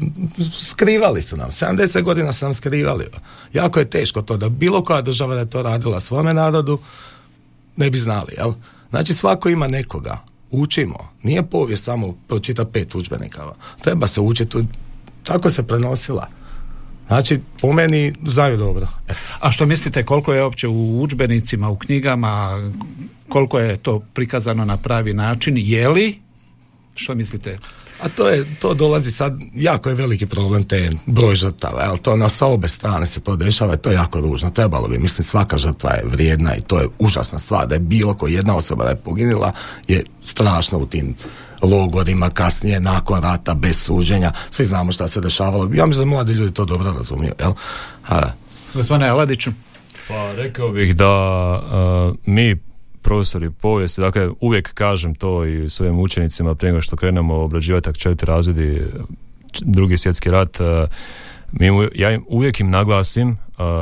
skrivali 0.58 1.22
su 1.22 1.36
nam, 1.36 1.50
70 1.50 2.02
godina 2.02 2.32
su 2.32 2.44
nam 2.44 2.54
skrivali. 2.54 3.06
Jako 3.52 3.78
je 3.78 3.90
teško 3.90 4.22
to 4.22 4.36
da 4.36 4.48
bilo 4.48 4.84
koja 4.84 5.00
država 5.02 5.34
da 5.34 5.40
je 5.40 5.50
to 5.50 5.62
radila 5.62 6.00
svome 6.00 6.34
narodu, 6.34 6.78
ne 7.76 7.90
bi 7.90 7.98
znali, 7.98 8.32
jel? 8.38 8.52
Znači 8.90 9.14
svako 9.14 9.48
ima 9.48 9.66
nekoga, 9.68 10.18
učimo, 10.50 11.08
nije 11.22 11.42
povijest 11.42 11.84
samo 11.84 12.14
pročita 12.28 12.64
pet 12.64 12.94
udžbenika, 12.94 13.52
treba 13.82 14.06
se 14.06 14.20
učiti, 14.20 14.58
tako 15.24 15.50
se 15.50 15.62
prenosila. 15.62 16.28
Znači, 17.06 17.40
po 17.60 17.72
meni 17.72 18.12
znaju 18.26 18.56
dobro. 18.56 18.88
A 19.40 19.50
što 19.50 19.66
mislite, 19.66 20.04
koliko 20.04 20.32
je 20.32 20.42
uopće 20.42 20.68
u 20.68 21.02
udžbenicima, 21.02 21.68
u 21.68 21.76
knjigama, 21.76 22.70
koliko 23.28 23.58
je 23.58 23.76
to 23.76 23.98
prikazano 24.14 24.64
na 24.64 24.76
pravi 24.76 25.14
način, 25.14 25.54
je 25.56 25.88
li? 25.88 26.18
Što 26.94 27.14
mislite? 27.14 27.58
A 28.02 28.08
to 28.08 28.28
je, 28.28 28.44
to 28.60 28.74
dolazi 28.74 29.10
sad, 29.10 29.38
jako 29.54 29.88
je 29.88 29.94
veliki 29.94 30.26
problem 30.26 30.64
te 30.64 30.90
broj 31.06 31.36
žrtava, 31.36 31.82
jel? 31.82 31.96
To 31.96 32.16
na 32.16 32.28
sa 32.28 32.46
obe 32.46 32.68
strane 32.68 33.06
se 33.06 33.20
to 33.20 33.36
dešava 33.36 33.74
i 33.74 33.78
to 33.78 33.90
je 33.90 33.94
jako 33.94 34.20
ružno. 34.20 34.50
Trebalo 34.50 34.88
bi, 34.88 34.98
mislim, 34.98 35.24
svaka 35.24 35.58
žrtva 35.58 35.90
je 35.90 36.04
vrijedna 36.04 36.56
i 36.56 36.60
to 36.60 36.80
je 36.80 36.88
užasna 36.98 37.38
stvar. 37.38 37.66
Da 37.66 37.74
je 37.74 37.80
bilo 37.80 38.14
ko 38.14 38.28
jedna 38.28 38.56
osoba 38.56 38.84
da 38.84 38.90
je 38.90 38.96
poginila 38.96 39.52
je 39.88 40.04
strašno 40.24 40.78
u 40.78 40.86
tim 40.86 41.14
logorima 41.62 42.30
kasnije, 42.30 42.80
nakon 42.80 43.22
rata, 43.22 43.54
bez 43.54 43.82
suđenja. 43.82 44.32
Svi 44.50 44.64
znamo 44.64 44.92
šta 44.92 45.08
se 45.08 45.20
dešavalo. 45.20 45.70
Ja 45.74 45.86
mislim 45.86 46.08
da 46.08 46.14
mladi 46.14 46.32
ljudi 46.32 46.54
to 46.54 46.64
dobro 46.64 46.92
razumiju, 46.92 47.32
jel? 47.40 47.52
A, 48.08 48.22
Gospodine 48.74 49.08
Aladiću, 49.08 49.50
Pa 50.08 50.32
rekao 50.32 50.70
bih 50.70 50.96
da 50.96 51.10
uh, 51.52 52.16
mi 52.26 52.56
profesori 53.02 53.50
povijesti, 53.50 54.00
dakle 54.00 54.28
uvijek 54.40 54.74
kažem 54.74 55.14
to 55.14 55.44
i 55.44 55.68
svojim 55.68 56.00
učenicima 56.00 56.54
prije 56.54 56.72
nego 56.72 56.82
što 56.82 56.96
krenemo 56.96 57.34
obrađivati 57.34 57.84
tak 57.84 57.96
četiri 57.96 58.26
razredi 58.26 58.82
č- 59.52 59.64
drugi 59.66 59.96
svjetski 59.96 60.30
rat 60.30 60.60
uh, 60.60 60.66
mi, 61.52 61.88
ja 61.94 62.10
im, 62.10 62.24
uvijek 62.28 62.60
im 62.60 62.70
naglasim 62.70 63.28
uh, 63.30 63.36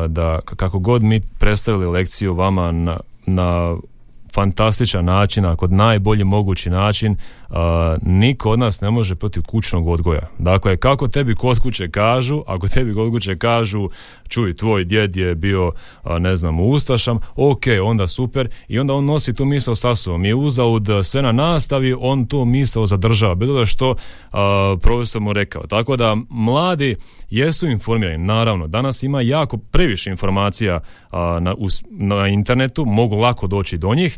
da 0.09 0.41
kako 0.57 0.79
god 0.79 1.03
mi 1.03 1.21
predstavili 1.39 1.87
lekciju 1.87 2.35
vama 2.35 2.73
na, 2.73 3.01
na 3.27 3.77
fantastičan 4.35 5.05
način, 5.05 5.45
ako 5.45 5.67
najbolji 5.67 6.25
mogući 6.25 6.71
način, 6.71 7.17
uh, 7.49 7.57
niko 8.03 8.51
od 8.51 8.59
nas 8.59 8.81
ne 8.81 8.91
može 8.91 9.15
protiv 9.15 9.43
kućnog 9.43 9.89
odgoja. 9.89 10.29
Dakle, 10.39 10.77
kako 10.77 11.09
tebi 11.09 11.35
kod 11.35 11.59
kuće 11.59 11.91
kažu, 11.91 12.43
ako 12.47 12.69
tebi 12.69 12.95
kod 12.95 13.11
kuće 13.11 13.39
kažu, 13.39 13.89
čuj, 14.29 14.57
tvoj 14.57 14.85
djed 14.85 15.17
je 15.17 15.35
bio, 15.35 15.73
a, 16.03 16.19
ne 16.19 16.37
znam, 16.37 16.61
Ustašam, 16.61 17.19
ok, 17.37 17.63
onda 17.83 18.07
super, 18.07 18.49
i 18.69 18.79
onda 18.79 18.95
on 18.95 19.05
nosi 19.05 19.35
tu 19.35 19.45
misao 19.45 19.75
sa 19.75 19.95
sobom. 19.95 20.25
Je 20.25 20.35
uzalud 20.35 20.91
a, 20.91 21.03
sve 21.03 21.23
na 21.23 21.33
nastavi, 21.33 21.95
on 22.01 22.27
tu 22.27 22.45
misao 22.45 22.87
zadržava, 22.87 23.35
bez 23.35 23.49
obzira 23.49 23.67
što 23.67 23.95
a, 24.33 24.77
profesor 24.83 25.23
mu 25.23 25.33
rekao. 25.33 25.63
Tako 25.63 25.97
da, 25.97 26.17
mladi 26.31 26.97
jesu 27.31 27.67
informirani, 27.67 28.25
naravno, 28.25 28.67
danas 28.67 29.03
ima 29.03 29.21
jako 29.21 29.57
previše 29.57 30.11
informacija 30.11 30.81
a, 31.11 31.39
na, 31.41 31.55
na 31.91 32.29
internetu, 32.29 32.85
mogu 32.85 33.17
lako 33.17 33.47
doći 33.47 33.79
do 33.79 33.95
njih, 33.95 34.18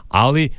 ali 0.11 0.49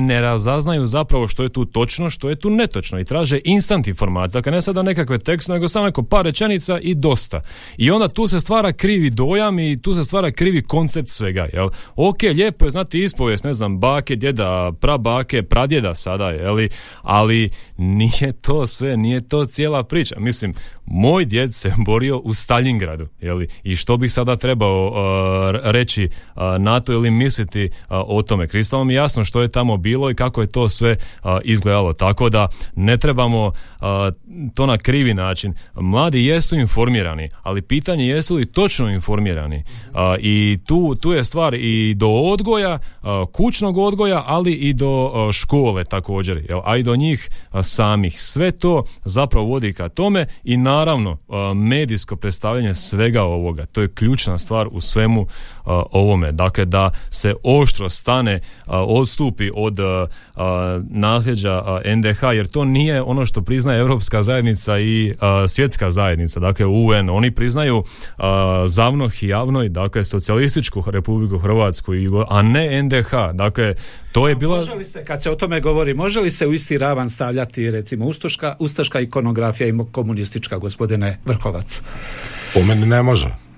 ne 0.00 0.20
razaznaju 0.20 0.86
zapravo 0.86 1.28
što 1.28 1.42
je 1.42 1.48
tu 1.48 1.64
točno, 1.64 2.10
što 2.10 2.28
je 2.28 2.36
tu 2.36 2.50
netočno 2.50 3.00
i 3.00 3.04
traže 3.04 3.38
instant 3.44 3.88
informacije. 3.88 4.38
Dakle, 4.38 4.52
ne 4.52 4.62
sada 4.62 4.82
nekakve 4.82 5.18
tekste, 5.18 5.52
nego 5.52 5.68
samo 5.68 5.86
neko 5.86 6.02
par 6.02 6.24
rečenica 6.24 6.78
i 6.80 6.94
dosta. 6.94 7.40
I 7.76 7.90
onda 7.90 8.08
tu 8.08 8.26
se 8.26 8.40
stvara 8.40 8.72
krivi 8.72 9.10
dojam 9.10 9.58
i 9.58 9.82
tu 9.82 9.94
se 9.94 10.04
stvara 10.04 10.30
krivi 10.32 10.62
koncept 10.62 11.08
svega. 11.08 11.48
Jel? 11.52 11.68
Ok, 11.96 12.22
lijepo 12.22 12.64
je 12.64 12.70
znati 12.70 13.02
ispovijest, 13.02 13.44
ne 13.44 13.52
znam, 13.52 13.78
bake, 13.78 14.16
djeda, 14.16 14.72
prabake, 14.80 15.42
pradjeda 15.42 15.94
sada, 15.94 16.30
jeli? 16.30 16.68
ali 17.02 17.50
nije 17.78 18.32
to 18.32 18.66
sve, 18.66 18.96
nije 18.96 19.28
to 19.28 19.46
cijela 19.46 19.82
priča. 19.82 20.14
Mislim, 20.18 20.54
moj 20.86 21.24
djed 21.24 21.54
se 21.54 21.72
borio 21.86 22.18
u 22.18 22.34
Stalingradu, 22.34 23.08
jeli? 23.20 23.48
I 23.62 23.76
što 23.76 23.96
bih 23.96 24.12
sada 24.12 24.36
trebao 24.36 24.86
uh, 24.86 25.60
reći 25.62 26.04
uh, 26.04 26.42
na 26.58 26.80
to 26.80 26.92
ili 26.92 27.10
misliti 27.10 27.64
uh, 27.64 27.70
o 27.88 28.22
tome? 28.22 28.46
Mi 28.84 28.94
jasno 28.94 29.24
što 29.24 29.42
je 29.42 29.48
tamo 29.48 29.76
bilo 29.76 30.10
i 30.10 30.14
kako 30.14 30.40
je 30.40 30.46
to 30.46 30.68
sve 30.68 30.96
izgledalo. 31.44 31.92
Tako 31.92 32.28
da 32.28 32.48
ne 32.76 32.96
trebamo 32.96 33.52
to 34.54 34.66
na 34.66 34.78
krivi 34.78 35.14
način. 35.14 35.54
Mladi 35.74 36.26
jesu 36.26 36.56
informirani, 36.56 37.28
ali 37.42 37.62
pitanje 37.62 38.06
jesu 38.06 38.34
li 38.34 38.52
točno 38.52 38.88
informirani. 38.88 39.64
I 40.20 40.58
tu, 40.66 40.94
tu 40.94 41.12
je 41.12 41.24
stvar 41.24 41.54
i 41.54 41.94
do 41.94 42.08
odgoja, 42.08 42.78
kućnog 43.32 43.78
odgoja, 43.78 44.24
ali 44.26 44.52
i 44.52 44.72
do 44.72 45.12
škole 45.32 45.84
također, 45.84 46.46
a 46.64 46.76
i 46.76 46.82
do 46.82 46.96
njih 46.96 47.30
samih. 47.62 48.20
Sve 48.20 48.50
to 48.50 48.84
zapravo 49.04 49.46
vodi 49.46 49.72
ka 49.72 49.88
tome 49.88 50.26
i 50.44 50.56
naravno 50.56 51.18
medijsko 51.54 52.16
predstavljanje 52.16 52.74
svega 52.74 53.22
ovoga. 53.22 53.66
To 53.66 53.80
je 53.80 53.94
ključna 53.94 54.38
stvar 54.38 54.68
u 54.70 54.80
svemu 54.80 55.26
ovome. 55.92 56.32
Dakle, 56.32 56.64
da 56.64 56.90
se 57.10 57.34
oštro 57.42 57.88
stane 57.88 58.40
odstupi 58.70 59.50
od 59.54 59.78
nasljeđa 60.90 61.62
NDH 61.96 62.22
jer 62.34 62.46
to 62.46 62.64
nije 62.64 63.02
ono 63.02 63.26
što 63.26 63.42
priznaje 63.42 63.80
Europska 63.80 64.22
zajednica 64.22 64.78
i 64.78 65.14
svjetska 65.48 65.90
zajednica, 65.90 66.40
dakle 66.40 66.66
UN, 66.66 67.10
oni 67.10 67.30
priznaju 67.30 67.84
zavnoh 68.66 69.22
i 69.22 69.28
javnoj, 69.28 69.68
dakle 69.68 70.04
socijalističku 70.04 70.84
Republiku 70.86 71.38
Hrvatsku, 71.38 71.92
a 72.28 72.42
ne 72.42 72.82
NDH, 72.82 73.10
dakle 73.32 73.74
to 74.12 74.28
je 74.28 74.34
bila... 74.34 74.56
Može 74.56 74.74
li 74.74 74.84
se, 74.84 75.04
kad 75.04 75.22
se 75.22 75.30
o 75.30 75.34
tome 75.34 75.60
govori, 75.60 75.94
može 75.94 76.20
li 76.20 76.30
se 76.30 76.46
u 76.46 76.52
isti 76.52 76.78
ravan 76.78 77.10
stavljati 77.10 77.70
recimo 77.70 78.04
ustaška, 78.04 78.56
ustaška 78.58 79.00
ikonografija 79.00 79.68
i 79.68 79.72
komunistička 79.92 80.58
gospodine 80.58 81.18
Vrhovac? 81.24 81.82
Po 82.54 82.62
meni 82.62 82.86
ne 82.86 83.02
može. 83.02 83.49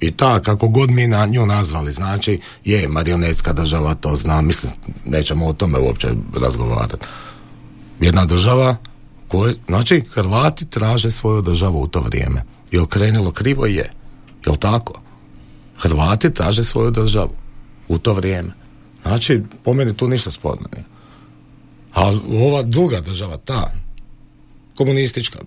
I 0.00 0.10
ta, 0.10 0.40
kako 0.40 0.68
god 0.68 0.90
mi 0.90 1.06
na 1.06 1.26
nju 1.26 1.46
nazvali, 1.46 1.92
znači, 1.92 2.40
je 2.64 2.88
marionetska 2.88 3.52
država, 3.52 3.94
to 3.94 4.16
znam, 4.16 4.46
mislim, 4.46 4.72
nećemo 5.04 5.46
o 5.46 5.52
tome 5.52 5.78
uopće 5.78 6.08
razgovarati. 6.40 7.06
Jedna 8.00 8.24
država 8.24 8.76
koje, 9.28 9.54
znači, 9.66 10.04
Hrvati 10.14 10.66
traže 10.66 11.10
svoju 11.10 11.42
državu 11.42 11.82
u 11.82 11.86
to 11.86 12.00
vrijeme. 12.00 12.44
Jel 12.70 12.86
krenulo 12.86 13.30
krivo? 13.30 13.66
Je. 13.66 13.92
Jel 14.46 14.56
tako? 14.56 15.00
Hrvati 15.76 16.34
traže 16.34 16.64
svoju 16.64 16.90
državu 16.90 17.30
u 17.88 17.98
to 17.98 18.12
vrijeme. 18.12 18.50
Znači, 19.02 19.42
po 19.64 19.72
meni 19.72 19.96
tu 19.96 20.08
ništa 20.08 20.30
sporno. 20.30 20.68
A 21.94 22.12
ova 22.30 22.62
druga 22.62 23.00
država, 23.00 23.36
ta, 23.36 23.72
komunistička, 24.76 25.38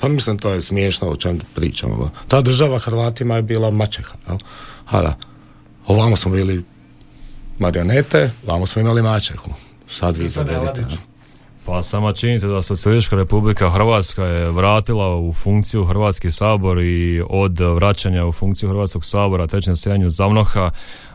pa 0.00 0.08
mislim 0.08 0.38
to 0.38 0.50
je 0.50 0.60
smiješno 0.60 1.08
o 1.08 1.16
čem 1.16 1.40
pričamo. 1.54 2.10
Ta 2.28 2.40
država 2.40 2.78
Hrvatima 2.78 3.36
je 3.36 3.42
bila 3.42 3.70
mačeha, 3.70 4.14
jel? 4.28 4.38
A 4.86 5.02
da, 5.02 5.16
ovamo 5.86 6.16
smo 6.16 6.32
bili 6.32 6.64
marionete, 7.58 8.30
ovamo 8.46 8.66
smo 8.66 8.82
imali 8.82 9.02
mačehu. 9.02 9.50
Sad 9.88 10.16
vi 10.16 10.24
jel? 10.24 10.98
Pa 11.68 11.82
sama 11.82 12.12
činjenica 12.12 12.46
da 12.46 12.62
Socijalistička 12.62 13.16
republika 13.16 13.70
Hrvatska 13.70 14.24
je 14.24 14.50
vratila 14.50 15.16
u 15.16 15.32
funkciju 15.32 15.84
Hrvatski 15.84 16.30
sabor 16.30 16.78
i 16.78 17.22
od 17.28 17.60
vraćanja 17.60 18.26
u 18.26 18.32
funkciju 18.32 18.68
Hrvatskog 18.68 19.04
sabora 19.04 19.46
trećem 19.46 19.76
sjedanju 19.76 20.10
Zavnoha 20.10 20.70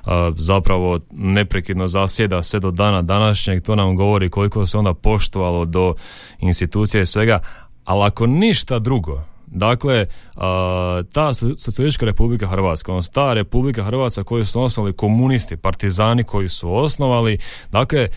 a, 0.05 0.31
zapravo 0.35 0.99
neprekidno 1.11 1.87
zasjeda 1.87 2.43
sve 2.43 2.59
do 2.59 2.71
dana 2.71 3.01
današnjeg, 3.01 3.63
to 3.63 3.75
nam 3.75 3.95
govori 3.95 4.29
koliko 4.29 4.65
se 4.65 4.77
onda 4.77 4.93
poštovalo 4.93 5.65
do 5.65 5.93
institucije 6.39 7.01
i 7.01 7.05
svega, 7.05 7.39
ali 7.83 8.05
ako 8.05 8.27
ništa 8.27 8.79
drugo, 8.79 9.21
Dakle, 9.55 10.05
ta 11.11 11.33
so- 11.33 11.57
socijalistička 11.57 12.05
republika 12.05 12.47
Hrvatska, 12.47 12.91
odnosno 12.91 13.13
ta 13.13 13.33
republika 13.33 13.83
Hrvatska 13.83 14.23
koju 14.23 14.45
su 14.45 14.61
osnovali 14.61 14.93
komunisti, 14.93 15.57
partizani 15.57 16.23
koji 16.23 16.47
su 16.47 16.75
osnovali, 16.75 17.37
dakle, 17.71 18.07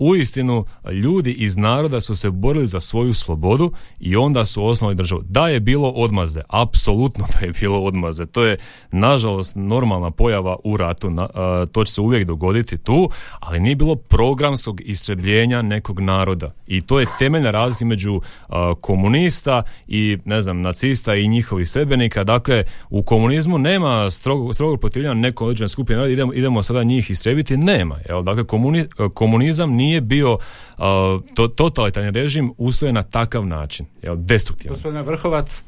uistinu 0.00 0.64
ljudi 0.92 1.32
iz 1.32 1.56
naroda 1.56 2.00
su 2.00 2.16
se 2.16 2.30
borili 2.30 2.66
za 2.66 2.80
svoju 2.80 3.14
slobodu 3.14 3.72
i 4.00 4.16
onda 4.16 4.44
su 4.44 4.64
osnovali 4.66 4.94
državu. 4.94 5.22
Da 5.24 5.48
je 5.48 5.60
bilo 5.60 5.88
odmazde, 5.88 6.42
apsolutno 6.48 7.24
da 7.32 7.46
je 7.46 7.52
bilo 7.60 7.80
odmazde. 7.80 8.26
To 8.26 8.44
je 8.44 8.56
nažalost 8.92 9.56
normalna 9.56 10.10
pojava 10.10 10.56
u 10.64 10.76
ratu, 10.76 11.10
na- 11.10 11.28
a, 11.34 11.66
to 11.72 11.84
će 11.84 11.92
se 11.92 12.00
uvijek 12.00 12.24
dogoditi 12.26 12.78
tu, 12.78 13.10
ali 13.40 13.60
nije 13.60 13.76
bilo 13.76 13.94
programskog 13.96 14.80
istrebljenja 14.84 15.62
nekog 15.62 16.00
naroda. 16.00 16.54
I 16.66 16.80
to 16.80 17.00
je 17.00 17.06
temeljna 17.18 17.50
razlika 17.50 17.84
među 17.84 18.20
a, 18.48 18.74
komunista 18.80 19.62
i 19.88 20.18
ne 20.24 20.42
znam, 20.42 20.60
nacista 20.60 21.14
i 21.14 21.28
njihovih 21.28 21.70
sebenika. 21.70 22.24
Dakle, 22.24 22.64
u 22.90 23.02
komunizmu 23.02 23.58
nema 23.58 24.10
strogo, 24.10 24.52
strogo 24.52 24.76
protivljenja 24.76 25.14
neko 25.14 25.46
skupine 25.68 25.96
naroda, 25.96 26.12
idemo, 26.12 26.34
idemo 26.34 26.62
sada 26.62 26.82
njih 26.82 27.10
istrebiti, 27.10 27.56
nema. 27.56 27.98
Jel? 28.08 28.22
Dakle, 28.22 28.44
komuni- 28.44 29.08
komunizam 29.14 29.70
nije 29.72 29.89
bio 30.00 30.38
a, 30.78 31.18
to, 31.34 31.48
totalitarni 31.48 32.10
režim 32.10 32.52
usvojen 32.58 32.94
na 32.94 33.02
takav 33.02 33.46
način, 33.46 33.86
jel? 34.02 34.16
destruktivan. 34.16 34.74
Gospodine 34.74 35.02
Vrhovac, 35.02 35.62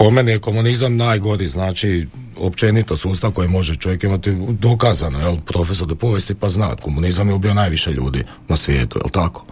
Po 0.00 0.10
meni 0.10 0.30
je 0.30 0.38
komunizam 0.38 0.96
najgori, 0.96 1.48
znači 1.48 2.06
općenito 2.36 2.96
sustav 2.96 3.30
koji 3.30 3.48
može 3.48 3.76
čovjek 3.76 4.04
imati 4.04 4.32
dokazano, 4.48 5.18
jel, 5.20 5.36
profesor 5.46 5.86
do 5.86 5.94
povijesti 5.94 6.34
pa 6.34 6.48
zna, 6.48 6.76
komunizam 6.76 7.28
je 7.28 7.34
ubio 7.34 7.54
najviše 7.54 7.90
ljudi 7.90 8.24
na 8.48 8.56
svijetu, 8.56 8.98
jel 8.98 9.10
tako? 9.10 9.46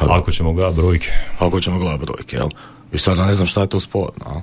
Ako 0.00 0.32
ćemo 0.32 0.52
gledati 0.52 0.76
brojke. 0.76 1.12
Ako 1.38 1.60
ćemo 1.60 1.78
gledati 1.78 2.04
brojke, 2.04 2.36
jel? 2.36 2.48
I 2.92 2.98
sada 2.98 3.26
ne 3.26 3.34
znam 3.34 3.46
šta 3.46 3.60
je 3.60 3.68
tu 3.68 3.80
sporno, 3.80 4.42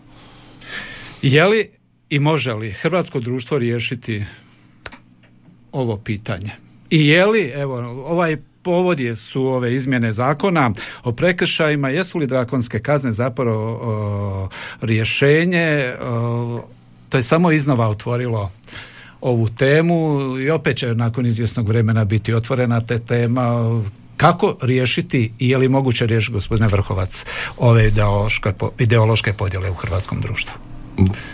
je 1.22 1.46
li 1.46 1.70
i 2.10 2.20
može 2.20 2.54
li 2.54 2.72
hrvatsko 2.72 3.20
društvo 3.20 3.58
riješiti 3.58 4.26
ovo 5.72 5.98
pitanje? 5.98 6.52
I 6.92 7.08
je 7.08 7.26
li, 7.26 7.52
evo, 7.56 7.78
ovaj 8.06 8.38
povod 8.64 9.00
je 9.00 9.16
su 9.16 9.46
ove 9.46 9.76
izmjene 9.76 10.14
zakona 10.14 10.72
o 11.04 11.12
prekršajima, 11.12 11.90
jesu 11.90 12.18
li 12.18 12.28
drakonske 12.28 12.80
kazne 12.80 13.12
zapravo 13.12 13.80
o, 13.82 14.50
rješenje, 14.82 15.94
o, 16.02 16.62
to 17.10 17.18
je 17.18 17.22
samo 17.22 17.52
iznova 17.52 17.88
otvorilo 17.88 18.52
ovu 19.22 19.50
temu 19.50 20.20
i 20.40 20.50
opet 20.50 20.78
će 20.78 20.96
nakon 20.96 21.26
izvjesnog 21.26 21.68
vremena 21.68 22.06
biti 22.06 22.34
otvorena 22.34 22.82
te 22.82 23.00
tema 23.00 23.82
kako 24.18 24.56
riješiti 24.62 25.32
i 25.40 25.50
je 25.50 25.58
li 25.58 25.70
moguće 25.70 26.06
riješiti 26.06 26.34
gospodine 26.34 26.68
Vrhovac 26.68 27.26
ove 27.58 27.88
ideološke, 27.88 28.54
ideološke 28.80 29.34
podjele 29.34 29.70
u 29.70 29.74
hrvatskom 29.74 30.22
društvu? 30.22 30.71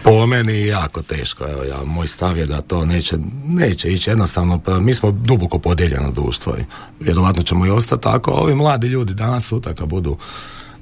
Po 0.04 0.26
meni 0.26 0.66
jako 0.66 1.02
teško, 1.02 1.48
evo 1.48 1.64
ja, 1.64 1.84
moj 1.86 2.08
stav 2.08 2.38
je 2.38 2.46
da 2.46 2.62
to 2.62 2.86
neće, 2.86 3.16
neće 3.46 3.90
ići 3.90 4.10
jednostavno, 4.10 4.60
pa 4.60 4.80
mi 4.80 4.94
smo 4.94 5.12
duboko 5.12 5.60
podijeljeno 5.60 6.12
društvo 6.12 6.58
i 6.58 6.64
vjerovatno 7.00 7.44
ćemo 7.44 7.66
i 7.66 7.70
ostati 7.70 8.04
tako, 8.04 8.32
ovi 8.32 8.56
mladi 8.56 8.88
ljudi 8.88 9.14
danas 9.14 9.48
sutra 9.48 9.74
kad 9.74 9.88
budu 9.88 10.18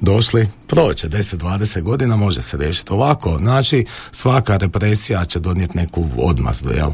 došli, 0.02 0.50
proće 0.68 1.10
10-20 1.10 1.82
godina 1.82 2.16
može 2.16 2.42
se 2.42 2.58
riješiti 2.58 2.94
ovako, 2.94 3.38
znači 3.38 3.86
svaka 4.12 4.58
represija 4.58 5.26
će 5.26 5.40
donijeti 5.40 5.78
neku 5.78 6.06
odmazdu, 6.18 6.72
jel? 6.72 6.92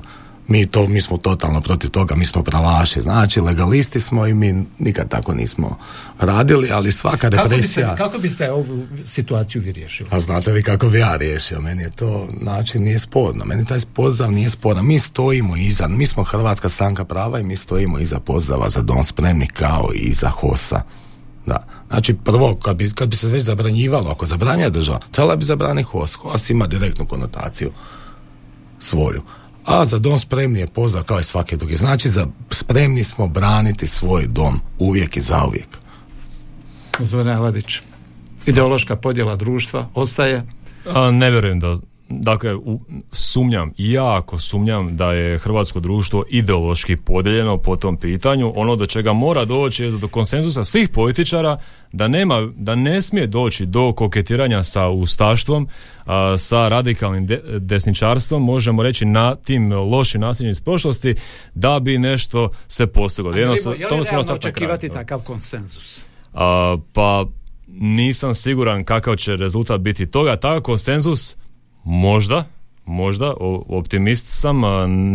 Mi, 0.47 0.65
to, 0.65 0.87
mi 0.87 1.01
smo 1.01 1.17
totalno 1.17 1.61
protiv 1.61 1.89
toga, 1.89 2.15
mi 2.15 2.25
smo 2.25 2.43
pravaši, 2.43 3.01
znači 3.01 3.41
legalisti 3.41 3.99
smo 3.99 4.27
i 4.27 4.33
mi 4.33 4.65
nikad 4.79 5.09
tako 5.09 5.33
nismo 5.33 5.77
radili, 6.19 6.69
ali 6.71 6.91
svaka 6.91 7.17
Kako 7.29 7.49
biste, 7.49 7.55
represija... 7.55 7.95
kako 7.95 8.17
biste 8.17 8.51
ovu 8.51 8.87
situaciju 9.05 9.61
vi 9.61 9.71
riješili? 9.71 10.09
A 10.11 10.19
znate 10.19 10.51
vi 10.51 10.63
kako 10.63 10.89
bi 10.89 10.99
ja 10.99 11.15
riješio, 11.15 11.61
meni 11.61 11.83
je 11.83 11.89
to 11.89 12.27
način 12.41 12.83
nije 12.83 12.99
sporno, 12.99 13.45
meni 13.45 13.65
taj 13.65 13.79
pozdrav 13.93 14.31
nije 14.31 14.49
sporan, 14.49 14.87
mi 14.87 14.99
stojimo 14.99 15.57
iza, 15.57 15.87
mi 15.87 16.07
smo 16.07 16.23
Hrvatska 16.23 16.69
stranka 16.69 17.05
prava 17.05 17.39
i 17.39 17.43
mi 17.43 17.55
stojimo 17.55 17.99
iza 17.99 18.19
pozdrava 18.19 18.69
za 18.69 18.81
dom 18.81 19.03
spremni 19.03 19.47
kao 19.47 19.89
i 19.95 19.97
iza 19.97 20.29
HOS-a. 20.29 20.81
Da. 21.45 21.67
Znači 21.89 22.13
prvo, 22.13 22.55
kad 22.55 22.75
bi, 22.75 22.91
kad 22.91 23.09
bi 23.09 23.15
se 23.15 23.27
već 23.27 23.43
zabranjivalo, 23.43 24.09
ako 24.11 24.25
zabranja 24.25 24.69
država, 24.69 24.99
trebala 25.11 25.35
bi 25.35 25.45
zabrani 25.45 25.83
HOS. 25.83 26.15
HOS 26.15 26.49
ima 26.49 26.67
direktnu 26.67 27.05
konotaciju 27.05 27.71
svoju. 28.79 29.21
A 29.65 29.85
za 29.85 29.99
dom 29.99 30.19
spremni 30.19 30.59
je 30.59 30.67
pozdrav 30.67 31.03
kao 31.03 31.19
i 31.19 31.23
svaki 31.23 31.57
drugi. 31.57 31.75
Znači 31.75 32.09
za, 32.09 32.27
spremni 32.49 33.03
smo 33.03 33.27
braniti 33.27 33.87
svoj 33.87 34.27
dom 34.27 34.59
uvijek 34.79 35.17
i 35.17 35.21
zauvijek. 35.21 35.67
Gospodine 36.99 37.33
Aladić, 37.33 37.79
ideološka 38.45 38.95
podjela 38.95 39.35
društva 39.35 39.89
ostaje 39.93 40.45
A, 40.89 41.11
ne 41.11 41.31
vjerujem 41.31 41.59
da 41.59 41.75
Dakle, 42.19 42.55
u, 42.55 42.79
sumnjam, 43.11 43.73
jako 43.77 44.39
sumnjam 44.39 44.97
da 44.97 45.13
je 45.13 45.39
hrvatsko 45.39 45.79
društvo 45.79 46.23
ideološki 46.29 46.95
podijeljeno 46.95 47.57
po 47.57 47.75
tom 47.75 47.97
pitanju. 47.97 48.53
Ono 48.55 48.75
do 48.75 48.85
čega 48.85 49.13
mora 49.13 49.45
doći 49.45 49.83
je 49.83 49.91
do 49.91 50.07
konsenzusa 50.07 50.63
svih 50.63 50.89
političara 50.89 51.57
da 51.91 52.07
nema, 52.07 52.49
da 52.55 52.75
ne 52.75 53.01
smije 53.01 53.27
doći 53.27 53.65
do 53.65 53.93
koketiranja 53.93 54.63
sa 54.63 54.87
ustaštvom, 54.87 55.67
a, 56.05 56.37
sa 56.37 56.67
radikalnim 56.67 57.25
de- 57.25 57.41
desničarstvom, 57.59 58.43
možemo 58.43 58.83
reći 58.83 59.05
na 59.05 59.35
tim 59.35 59.73
lošim 59.73 60.21
nasljeđima 60.21 60.51
iz 60.51 60.61
prošlosti, 60.61 61.15
da 61.53 61.79
bi 61.79 61.97
nešto 61.97 62.49
se 62.67 62.87
postiglo. 62.87 63.31
Jednostavno, 63.31 63.79
je 63.79 63.87
li 63.87 64.03
realno 64.11 64.33
očekivati 64.33 64.89
takav 64.89 65.19
konsenzus? 65.19 66.05
A, 66.33 66.77
pa 66.93 67.25
nisam 67.67 68.35
siguran 68.35 68.83
kakav 68.83 69.15
će 69.15 69.35
rezultat 69.35 69.81
biti 69.81 70.05
toga. 70.05 70.35
Takav 70.35 70.61
konsenzus 70.61 71.37
možda, 71.83 72.45
možda, 72.85 73.33
optimist 73.67 74.25
sam, 74.27 74.61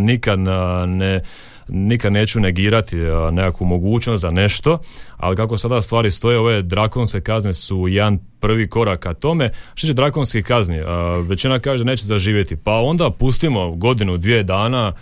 nikad 0.05 0.39
ne 0.87 1.21
nikad 1.69 2.13
neću 2.13 2.41
negirati 2.41 2.97
nekakvu 3.33 3.67
mogućnost 3.67 4.21
za 4.21 4.31
nešto, 4.31 4.79
ali 5.17 5.37
kako 5.37 5.59
sada 5.59 5.83
stvari 5.83 6.11
stoje, 6.11 6.39
ove 6.39 6.63
drakonske 6.63 7.21
kazne 7.21 7.53
su 7.53 7.89
jedan 7.89 8.19
prvi 8.47 8.69
korak 8.69 9.01
ka 9.01 9.15
tome. 9.15 9.51
Što 9.75 9.87
će 9.87 9.93
drakonski 9.93 10.43
kazni? 10.43 10.81
većina 11.29 11.59
kaže 11.59 11.85
neće 11.85 12.05
zaživjeti. 12.05 12.57
Pa 12.57 12.73
onda 12.73 13.11
pustimo 13.11 13.71
godinu, 13.71 14.17
dvije 14.17 14.43
dana 14.43 14.93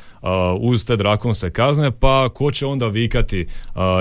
uz 0.61 0.87
te 0.87 0.97
drakonske 0.97 1.51
kazne, 1.51 1.91
pa 1.91 2.29
ko 2.35 2.51
će 2.51 2.67
onda 2.67 2.87
vikati 2.87 3.47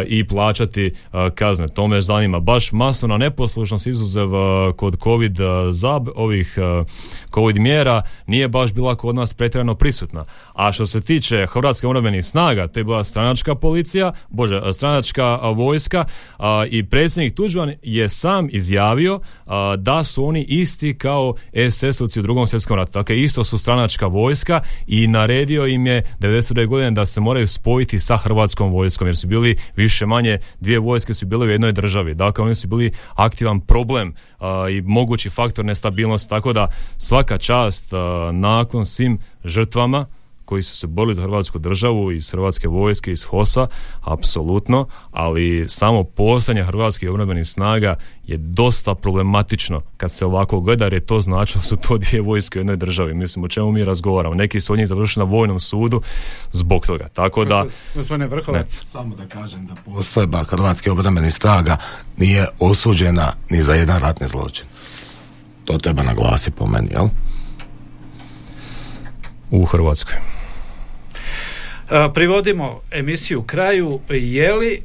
i 0.07 0.27
plaćati 0.27 0.93
kazne? 1.35 1.67
To 1.67 1.87
me 1.87 2.01
zanima. 2.01 2.39
Baš 2.39 2.71
masovna 2.71 3.17
neposlušnost 3.17 3.87
izuzev 3.87 4.29
kod 4.75 4.95
COVID 5.03 5.37
zab, 5.71 6.07
ovih 6.15 6.57
COVID 7.33 7.57
mjera 7.57 8.01
nije 8.27 8.47
baš 8.47 8.73
bila 8.73 8.95
kod 8.95 9.15
nas 9.15 9.33
pretjerano 9.33 9.75
prisutna. 9.75 10.25
A 10.53 10.71
što 10.71 10.85
se 10.85 11.01
tiče 11.01 11.45
Hrvatske 11.49 11.87
obrambenih 11.87 12.25
snaga, 12.25 12.67
to 12.67 12.79
je 12.79 12.83
bila 12.83 13.03
stranačka 13.03 13.55
policija, 13.55 14.13
bože, 14.29 14.61
stranačka 14.73 15.35
vojska 15.35 16.05
i 16.69 16.85
predsjednik 16.85 17.35
Tuđman 17.35 17.73
je 17.81 18.09
sam 18.09 18.47
izjavio 18.51 19.19
da 19.77 20.03
su 20.03 20.25
oni 20.25 20.43
isti 20.43 20.97
kao 20.97 21.35
SS-ovci 21.53 22.19
u 22.19 22.21
drugom 22.21 22.47
svjetskom 22.47 22.77
ratu. 22.77 22.91
Dakle, 22.91 23.21
isto 23.21 23.43
su 23.43 23.57
stranačka 23.57 24.07
vojska 24.07 24.61
i 24.87 25.07
naredio 25.07 25.67
im 25.67 25.87
je 25.87 26.03
92. 26.19 26.67
godine 26.67 26.91
da 26.91 27.05
se 27.05 27.21
moraju 27.21 27.47
spojiti 27.47 27.99
sa 27.99 28.17
hrvatskom 28.17 28.71
vojskom 28.71 29.07
jer 29.07 29.17
su 29.17 29.27
bili 29.27 29.57
više 29.75 30.05
manje 30.05 30.39
dvije 30.59 30.79
vojske 30.79 31.13
su 31.13 31.25
bile 31.25 31.45
u 31.45 31.49
jednoj 31.49 31.71
državi. 31.71 32.13
Dakle, 32.13 32.43
oni 32.43 32.55
su 32.55 32.67
bili 32.67 32.91
aktivan 33.15 33.59
problem 33.59 34.13
i 34.71 34.81
mogući 34.81 35.29
faktor 35.29 35.65
nestabilnosti. 35.65 36.29
Tako 36.29 36.53
da 36.53 36.67
svaka 36.97 37.37
čast 37.37 37.91
nakon 38.31 38.85
svim 38.85 39.19
žrtvama 39.45 40.05
koji 40.53 40.63
su 40.63 40.77
se 40.77 40.87
borili 40.87 41.15
za 41.15 41.21
hrvatsku 41.21 41.59
državu 41.59 42.11
iz 42.11 42.31
hrvatske 42.31 42.67
vojske, 42.67 43.11
iz 43.11 43.23
HOS-a, 43.23 43.67
apsolutno, 44.01 44.87
ali 45.11 45.65
samo 45.67 46.03
postojanje 46.03 46.63
hrvatskih 46.63 47.09
obrambenih 47.09 47.47
snaga 47.47 47.95
je 48.23 48.37
dosta 48.37 48.95
problematično 48.95 49.81
kad 49.97 50.11
se 50.11 50.25
ovako 50.25 50.59
gleda, 50.59 50.85
jer 50.85 50.93
je 50.93 50.99
to 50.99 51.21
znači 51.21 51.59
su 51.61 51.75
to 51.75 51.97
dvije 52.03 52.21
vojske 52.21 52.59
u 52.59 52.61
jednoj 52.61 52.75
državi. 52.75 53.13
Mislim, 53.13 53.45
o 53.45 53.47
čemu 53.47 53.71
mi 53.71 53.85
razgovaramo. 53.85 54.35
Neki 54.35 54.61
su 54.61 54.73
od 54.73 54.79
njih 54.79 54.87
završili 54.87 55.25
na 55.25 55.31
vojnom 55.31 55.59
sudu 55.59 56.01
zbog 56.51 56.85
toga. 56.85 57.07
Tako 57.07 57.45
da... 57.45 57.65
Gospodine 57.95 58.27
Vrhovac. 58.27 58.79
Samo 58.85 59.15
da 59.15 59.25
kažem 59.25 59.65
da 59.67 59.75
postojba 59.85 60.43
hrvatske 60.43 60.91
obrambenih 60.91 61.33
snaga 61.33 61.77
nije 62.17 62.47
osuđena 62.59 63.33
ni 63.49 63.63
za 63.63 63.73
jedan 63.73 63.99
ratni 63.99 64.27
zločin. 64.27 64.65
To 65.65 65.77
treba 65.77 66.03
naglasiti 66.03 66.57
po 66.57 66.67
meni, 66.67 66.89
jel? 66.91 67.07
U 69.51 69.65
Hrvatskoj. 69.65 70.32
Privodimo 72.13 72.81
emisiju 72.91 73.41
kraju. 73.41 73.99
Je 74.09 74.53
li 74.53 74.81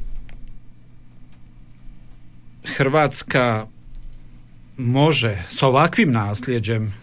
Hrvatska 2.77 3.65
može 4.77 5.43
s 5.49 5.63
ovakvim 5.63 6.11
nasljeđem 6.11 6.93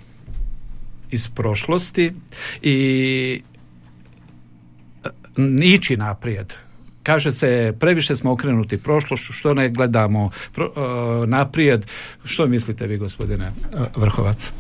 iz 1.11 1.29
prošlosti 1.29 2.13
i 2.63 3.43
ići 5.63 5.97
naprijed. 5.97 6.53
Kaže 7.03 7.33
se, 7.33 7.75
previše 7.81 8.17
smo 8.17 8.33
okrenuti 8.33 8.77
prošlošću, 8.77 9.33
što 9.33 9.55
ne 9.55 9.69
gledamo 9.69 10.31
naprijed. 11.27 11.87
Što 12.25 12.47
mislite 12.47 12.87
vi, 12.87 12.97
gospodine 12.97 13.53
Vrhovac? 13.97 14.53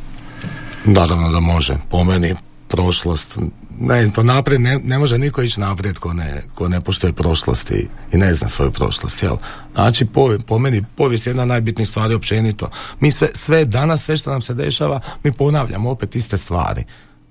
Naravno 0.84 1.32
da 1.32 1.40
može. 1.40 1.76
Po 1.90 2.04
meni 2.04 2.34
prošlost 2.68 3.38
ne, 3.80 4.10
to 4.14 4.22
naprijed 4.22 4.60
ne, 4.60 4.78
ne 4.84 4.98
može 4.98 5.18
niko 5.18 5.42
ići 5.42 5.60
naprijed 5.60 5.98
ko 5.98 6.12
ne, 6.12 6.42
ko 6.54 6.68
ne 6.68 6.80
poštuje 6.80 7.12
prošlost 7.12 7.70
i, 7.70 7.88
ne 8.12 8.34
zna 8.34 8.48
svoju 8.48 8.70
prošlost. 8.70 9.22
Jel? 9.22 9.36
Znači, 9.74 10.04
po, 10.04 10.38
po 10.46 10.58
meni, 10.58 10.84
povijest 10.96 11.26
je 11.26 11.30
jedna 11.30 11.44
najbitnijih 11.44 11.88
stvari 11.88 12.14
općenito. 12.14 12.68
Mi 13.00 13.12
sve, 13.12 13.28
sve 13.34 13.64
danas, 13.64 14.04
sve 14.04 14.16
što 14.16 14.30
nam 14.30 14.42
se 14.42 14.54
dešava, 14.54 15.00
mi 15.24 15.32
ponavljamo 15.32 15.90
opet 15.90 16.16
iste 16.16 16.38
stvari. 16.38 16.84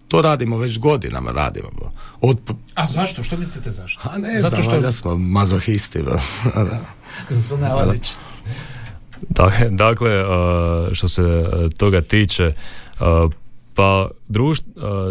To 0.08 0.22
radimo 0.22 0.58
već 0.58 0.80
godinama, 0.80 1.32
radimo. 1.32 1.70
Od... 2.22 2.40
A 2.76 2.88
zašto? 2.88 3.24
Što 3.24 3.38
mislite 3.38 3.72
zašto? 3.72 4.10
A 4.14 4.18
ne 4.18 4.40
Zato 4.42 4.62
znam, 4.62 4.82
što... 4.82 4.92
smo 4.92 5.18
mazohisti. 5.18 6.00
Gospodine 7.30 7.68
Aladić. 7.68 8.12
Dakle, 9.70 10.24
što 10.94 11.08
se 11.10 11.24
toga 11.78 12.02
tiče, 12.02 12.54
pa 13.76 14.10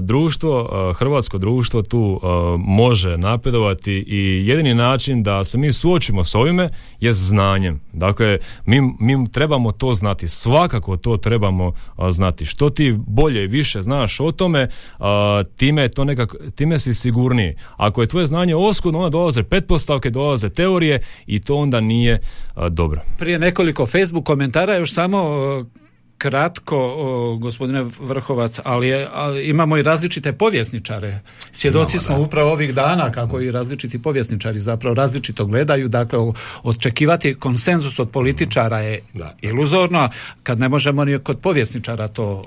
društvo, 0.00 0.68
hrvatsko 0.96 1.38
društvo 1.38 1.83
tu 1.83 2.20
može 2.59 3.18
napredovati 3.18 3.92
i 3.92 4.46
jedini 4.46 4.74
način 4.74 5.22
da 5.22 5.44
se 5.44 5.59
mi 5.59 5.72
suočimo 5.72 6.24
s 6.24 6.35
ovime 6.35 6.68
je 7.00 7.12
znanjem. 7.12 7.81
Dakle, 7.92 8.38
mi, 8.66 8.81
mi 9.00 9.33
trebamo 9.33 9.72
to 9.72 9.94
znati. 9.94 10.29
Svakako 10.29 10.96
to 10.96 11.16
trebamo 11.16 11.72
znati. 12.09 12.44
Što 12.44 12.70
ti 12.70 12.94
bolje 13.07 13.44
i 13.44 13.46
više 13.46 13.83
znaš 13.83 14.20
o 14.20 14.33
tome, 14.33 14.68
time, 15.57 15.88
to 15.88 16.05
nekak, 16.05 16.35
time 16.55 16.79
si 16.79 16.94
sigurniji. 16.94 17.55
Ako 17.77 18.00
je 18.00 18.09
tvoje 18.09 18.27
znanje 18.27 18.57
oskudno, 18.57 18.98
onda 18.98 19.11
dolaze 19.11 19.42
pretpostavke, 19.42 20.11
dolaze 20.11 20.50
teorije 20.50 21.00
i 21.27 21.40
to 21.40 21.57
onda 21.57 21.81
nije 21.81 22.20
dobro. 22.70 23.00
Prije 23.18 23.38
nekoliko 23.38 23.87
Facebook 23.87 24.24
komentara 24.24 24.74
još 24.74 24.92
samo 24.92 25.20
kratko, 26.25 26.79
gospodine 27.41 27.85
Vrhovac, 28.01 28.61
ali, 28.65 28.89
je, 28.89 29.09
imamo 29.45 29.77
i 29.77 29.83
različite 29.83 30.33
povjesničare. 30.33 31.21
Svjedoci 31.53 31.99
smo 31.99 32.21
upravo 32.21 32.53
ovih 32.53 32.75
dana 32.75 33.11
kako 33.11 33.41
i 33.41 33.51
različiti 33.51 34.03
povjesničari 34.03 34.61
zapravo 34.61 34.95
različito 34.95 35.45
gledaju. 35.47 35.89
Dakle, 35.89 36.19
očekivati 36.63 37.35
konsenzus 37.35 37.99
od 37.99 38.11
političara 38.11 38.79
je 38.79 39.01
iluzorno, 39.43 40.09
kad 40.43 40.59
ne 40.59 40.69
možemo 40.69 41.05
ni 41.05 41.19
kod 41.19 41.39
povjesničara 41.39 42.09
to 42.09 42.45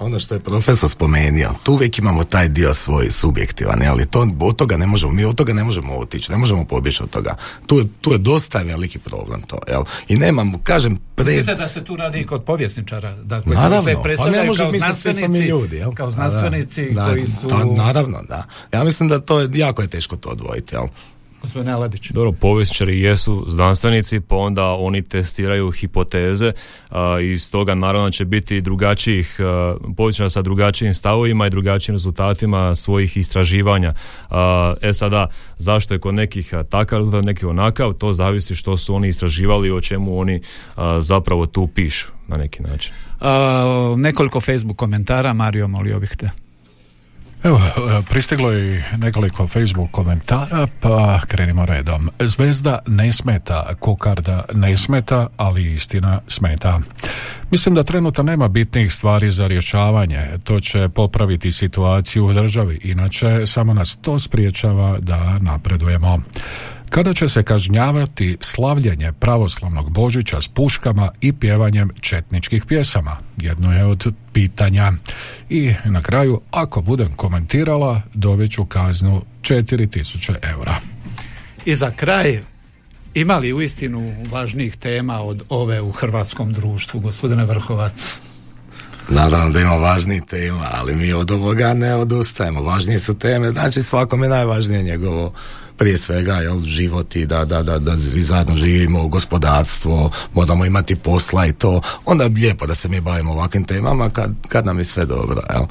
ono 0.00 0.18
što 0.18 0.34
je 0.34 0.40
profesor 0.40 0.90
spomenuo, 0.90 1.54
tu 1.62 1.72
uvijek 1.72 1.98
imamo 1.98 2.24
taj 2.24 2.48
dio 2.48 2.74
svoj 2.74 3.10
subjektivan, 3.10 3.82
ali 3.88 4.06
to, 4.06 4.28
od 4.40 4.56
toga 4.56 4.76
ne 4.76 4.86
možemo, 4.86 5.12
mi 5.12 5.24
od 5.24 5.36
toga 5.36 5.52
ne 5.52 5.64
možemo 5.64 5.96
otići, 5.96 6.32
ne 6.32 6.38
možemo 6.38 6.64
pobjeći 6.64 7.02
od 7.02 7.10
toga. 7.10 7.36
Tu 7.66 7.78
je, 7.78 7.84
tu 8.00 8.12
je 8.12 8.18
dosta 8.18 8.58
veliki 8.58 8.98
problem 8.98 9.42
to, 9.42 9.58
jel? 9.68 9.82
I 10.08 10.16
nemam, 10.16 10.58
kažem, 10.62 10.98
pred... 11.14 11.44
da 11.46 11.68
se 11.68 11.84
tu 11.84 11.96
radi 11.96 12.20
i 12.20 12.26
kod 12.26 12.44
povjesničara, 12.44 13.14
dakle, 13.16 13.54
naravno, 13.54 13.82
se 13.82 13.94
pa 13.94 14.02
predstavljaju 14.02 14.52
kao 14.58 14.72
znanstvenici, 14.72 15.42
ljudi, 15.42 15.76
jel? 15.76 15.94
kao 15.94 16.10
znanstvenici 16.10 16.90
da, 16.90 17.06
koji 17.06 17.26
su... 17.28 17.48
naravno, 17.76 18.22
da. 18.22 18.44
Ja 18.72 18.84
mislim 18.84 19.08
da 19.08 19.20
to 19.20 19.40
je, 19.40 19.48
jako 19.52 19.82
je 19.82 19.88
teško 19.88 20.16
to 20.16 20.28
odvojiti, 20.28 20.74
jel? 20.74 20.84
Gospodine 21.42 21.72
Aladić. 21.72 22.10
Dobro, 22.10 22.32
povjesničari 22.32 23.00
jesu 23.00 23.44
znanstvenici, 23.48 24.20
pa 24.20 24.36
onda 24.36 24.66
oni 24.66 25.02
testiraju 25.02 25.70
hipoteze 25.70 26.52
a, 26.90 27.20
i 27.20 27.38
stoga 27.38 27.74
naravno 27.74 28.10
će 28.10 28.24
biti 28.24 28.60
drugačijih 28.60 29.40
povjesničara 29.96 30.30
sa 30.30 30.42
drugačijim 30.42 30.94
stavovima 30.94 31.46
i 31.46 31.50
drugačijim 31.50 31.94
rezultatima 31.94 32.74
svojih 32.74 33.16
istraživanja. 33.16 33.94
e 34.80 34.92
sada, 34.92 35.28
zašto 35.56 35.94
je 35.94 36.00
kod 36.00 36.14
nekih 36.14 36.54
takav 36.70 36.98
rezultat, 36.98 37.24
nekih 37.24 37.48
onakav, 37.48 37.92
to 37.92 38.12
zavisi 38.12 38.54
što 38.54 38.76
su 38.76 38.94
oni 38.94 39.08
istraživali 39.08 39.68
i 39.68 39.72
o 39.72 39.80
čemu 39.80 40.18
oni 40.18 40.40
zapravo 40.98 41.46
tu 41.46 41.66
pišu 41.66 42.12
na 42.28 42.36
neki 42.36 42.62
način. 42.62 42.92
nekoliko 43.96 44.40
Facebook 44.40 44.76
komentara, 44.76 45.32
Mario, 45.32 45.68
molio 45.68 46.00
bih 46.00 46.10
te. 46.18 46.30
Evo, 47.44 47.58
e, 47.58 48.02
pristiglo 48.10 48.50
je 48.50 48.84
nekoliko 48.96 49.46
Facebook 49.46 49.90
komentara, 49.90 50.66
pa 50.80 51.20
krenimo 51.26 51.66
redom. 51.66 52.10
Zvezda 52.20 52.78
ne 52.86 53.12
smeta, 53.12 53.74
kokarda 53.78 54.44
ne 54.54 54.76
smeta, 54.76 55.28
ali 55.36 55.72
istina 55.72 56.20
smeta. 56.26 56.80
Mislim 57.50 57.74
da 57.74 57.82
trenutno 57.82 58.22
nema 58.22 58.48
bitnijih 58.48 58.92
stvari 58.92 59.30
za 59.30 59.46
rješavanje. 59.46 60.20
To 60.44 60.60
će 60.60 60.88
popraviti 60.88 61.52
situaciju 61.52 62.26
u 62.26 62.32
državi, 62.32 62.80
inače 62.82 63.46
samo 63.46 63.74
nas 63.74 63.96
to 63.96 64.18
spriječava 64.18 64.98
da 64.98 65.38
napredujemo 65.38 66.18
kada 66.90 67.12
će 67.12 67.28
se 67.28 67.42
kažnjavati 67.42 68.36
slavljenje 68.40 69.12
pravoslavnog 69.12 69.90
Božića 69.90 70.40
s 70.40 70.48
puškama 70.48 71.10
i 71.20 71.32
pjevanjem 71.32 71.90
četničkih 72.00 72.64
pjesama. 72.64 73.16
Jedno 73.36 73.72
je 73.72 73.84
od 73.84 74.14
pitanja. 74.32 74.92
I 75.50 75.74
na 75.84 76.02
kraju, 76.02 76.40
ako 76.50 76.80
budem 76.80 77.14
komentirala, 77.14 78.02
doveću 78.14 78.64
kaznu 78.64 79.22
4000 79.42 80.34
eura. 80.42 80.76
I 81.64 81.74
za 81.74 81.90
kraj, 81.90 82.40
ima 83.14 83.38
li 83.38 83.52
uistinu 83.52 84.14
važnijih 84.30 84.76
tema 84.76 85.20
od 85.20 85.42
ove 85.48 85.80
u 85.80 85.92
hrvatskom 85.92 86.52
društvu, 86.52 87.00
gospodine 87.00 87.44
Vrhovac? 87.44 88.14
Naravno 89.08 89.50
da 89.50 89.60
ima 89.60 89.74
važnijih 89.74 90.22
tema, 90.22 90.68
ali 90.72 90.94
mi 90.94 91.12
od 91.12 91.30
ovoga 91.30 91.74
ne 91.74 91.94
odustajemo. 91.94 92.62
Važnije 92.62 92.98
su 92.98 93.18
teme, 93.18 93.50
znači 93.50 93.82
svakom 93.82 94.22
je 94.22 94.28
najvažnije 94.28 94.82
njegovo 94.82 95.32
prije 95.80 95.98
svega 95.98 96.34
jel, 96.34 96.62
život 96.64 97.16
i 97.16 97.26
da, 97.26 97.44
da, 97.44 97.62
da, 97.62 97.78
da 97.78 97.92
zajedno 97.96 98.56
živimo, 98.56 99.08
gospodarstvo, 99.08 100.10
moramo 100.34 100.64
imati 100.64 100.96
posla 100.96 101.46
i 101.46 101.52
to, 101.52 101.80
onda 102.04 102.24
je 102.24 102.30
lijepo 102.30 102.66
da 102.66 102.74
se 102.74 102.88
mi 102.88 103.00
bavimo 103.00 103.32
ovakvim 103.32 103.64
temama 103.64 104.10
kad, 104.10 104.30
kad 104.48 104.66
nam 104.66 104.78
je 104.78 104.84
sve 104.84 105.04
dobro. 105.04 105.42
Jel? 105.52 105.64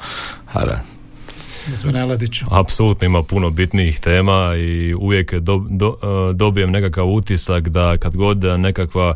Apsolutno 2.50 3.06
ima 3.06 3.22
puno 3.22 3.50
bitnijih 3.50 4.00
tema 4.00 4.54
i 4.56 4.94
uvijek 4.94 5.34
do, 5.34 5.66
do, 5.70 5.96
dobijem 6.34 6.70
nekakav 6.70 7.08
utisak 7.08 7.68
da 7.68 7.96
kad 7.96 8.16
god 8.16 8.44
nekakva 8.44 9.14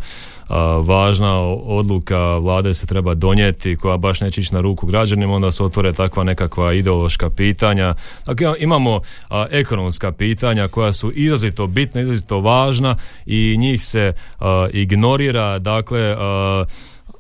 važna 0.83 1.41
odluka 1.65 2.37
vlade 2.37 2.75
se 2.75 2.87
treba 2.87 3.15
donijeti 3.15 3.77
koja 3.77 3.97
baš 3.97 4.21
neće 4.21 4.41
ići 4.41 4.55
na 4.55 4.61
ruku 4.61 4.87
građanima, 4.87 5.35
onda 5.35 5.51
se 5.51 5.63
otvore 5.63 5.93
takva 5.93 6.25
nekakva 6.25 6.73
ideološka 6.73 7.31
pitanja. 7.31 7.95
Dakle, 8.27 8.55
imamo 8.59 9.01
ekonomska 9.51 10.13
pitanja 10.13 10.69
koja 10.69 10.93
su 10.93 11.13
izrazito 11.15 11.67
bitna, 11.67 12.01
izrazito 12.01 12.41
važna 12.41 12.97
i 13.27 13.57
njih 13.59 13.85
se 13.85 14.13
ignorira, 14.73 15.59
dakle 15.59 16.17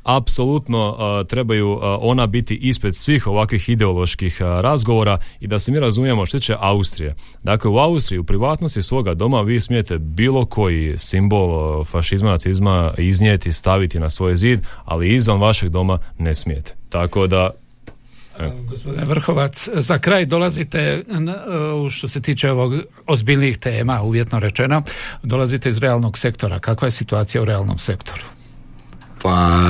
apsolutno 0.04 0.96
trebaju 1.28 1.78
ona 1.82 2.26
biti 2.26 2.54
ispred 2.54 2.96
svih 2.96 3.26
ovakvih 3.26 3.68
ideoloških 3.68 4.42
razgovora 4.42 5.18
i 5.40 5.46
da 5.46 5.58
se 5.58 5.72
mi 5.72 5.80
razumijemo 5.80 6.26
što 6.26 6.38
će 6.38 6.56
Austrije. 6.58 7.14
Dakle, 7.42 7.70
u 7.70 7.78
Austriji 7.78 8.18
u 8.18 8.24
privatnosti 8.24 8.82
svoga 8.82 9.14
doma 9.14 9.40
vi 9.40 9.60
smijete 9.60 9.98
bilo 9.98 10.46
koji 10.46 10.98
simbol 10.98 11.84
fašizma, 11.84 12.30
nacizma 12.30 12.94
iznijeti, 12.98 13.52
staviti 13.52 14.00
na 14.00 14.10
svoj 14.10 14.36
zid, 14.36 14.60
ali 14.84 15.14
izvan 15.14 15.40
vašeg 15.40 15.70
doma 15.70 15.98
ne 16.18 16.34
smijete. 16.34 16.74
Tako 16.88 17.26
da 17.26 17.50
Gospodine 18.68 19.04
Vrhovac, 19.04 19.68
za 19.74 19.98
kraj 19.98 20.26
dolazite 20.26 21.04
što 21.90 22.08
se 22.08 22.22
tiče 22.22 22.50
ovog 22.50 22.72
ozbiljnijih 23.06 23.58
tema, 23.58 24.02
uvjetno 24.02 24.38
rečeno, 24.38 24.82
dolazite 25.22 25.68
iz 25.68 25.78
realnog 25.78 26.18
sektora. 26.18 26.58
Kakva 26.58 26.86
je 26.86 26.90
situacija 26.90 27.42
u 27.42 27.44
realnom 27.44 27.78
sektoru? 27.78 28.22
Pa, 29.24 29.60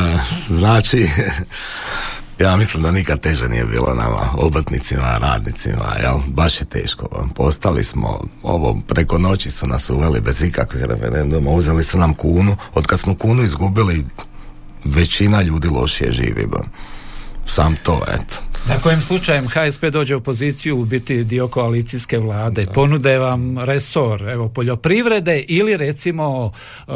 znači, 0.48 1.08
ja 2.44 2.56
mislim 2.56 2.82
da 2.82 2.90
nikad 2.90 3.20
teže 3.20 3.48
nije 3.48 3.64
bilo 3.64 3.94
nama, 3.94 4.30
obrtnicima, 4.38 5.18
radnicima, 5.18 5.94
jel? 6.02 6.18
Baš 6.26 6.60
je 6.60 6.64
teško. 6.64 7.28
Postali 7.34 7.84
smo, 7.84 8.24
ovo, 8.42 8.80
preko 8.88 9.18
noći 9.18 9.50
su 9.50 9.66
nas 9.66 9.90
uveli 9.90 10.20
bez 10.20 10.42
ikakvih 10.42 10.84
referenduma, 10.84 11.50
uzeli 11.50 11.84
su 11.84 11.98
nam 11.98 12.14
kunu. 12.14 12.56
Od 12.74 12.86
kad 12.86 13.00
smo 13.00 13.16
kunu 13.16 13.42
izgubili, 13.42 14.06
većina 14.84 15.42
ljudi 15.42 15.68
lošije 15.68 16.12
živi. 16.12 16.48
Sam 17.46 17.76
to, 17.82 18.02
eto. 18.08 18.36
Na 18.68 18.78
kojem 18.78 19.02
slučajem 19.02 19.48
HSP 19.48 19.84
dođe 19.84 20.16
u 20.16 20.20
poziciju 20.20 20.84
biti 20.84 21.24
dio 21.24 21.48
koalicijske 21.48 22.18
vlade, 22.18 22.64
ponude 22.74 23.18
vam 23.18 23.58
resor, 23.58 24.28
evo, 24.28 24.48
poljoprivrede 24.48 25.44
ili 25.48 25.76
recimo 25.76 26.44
uh, 26.44 26.94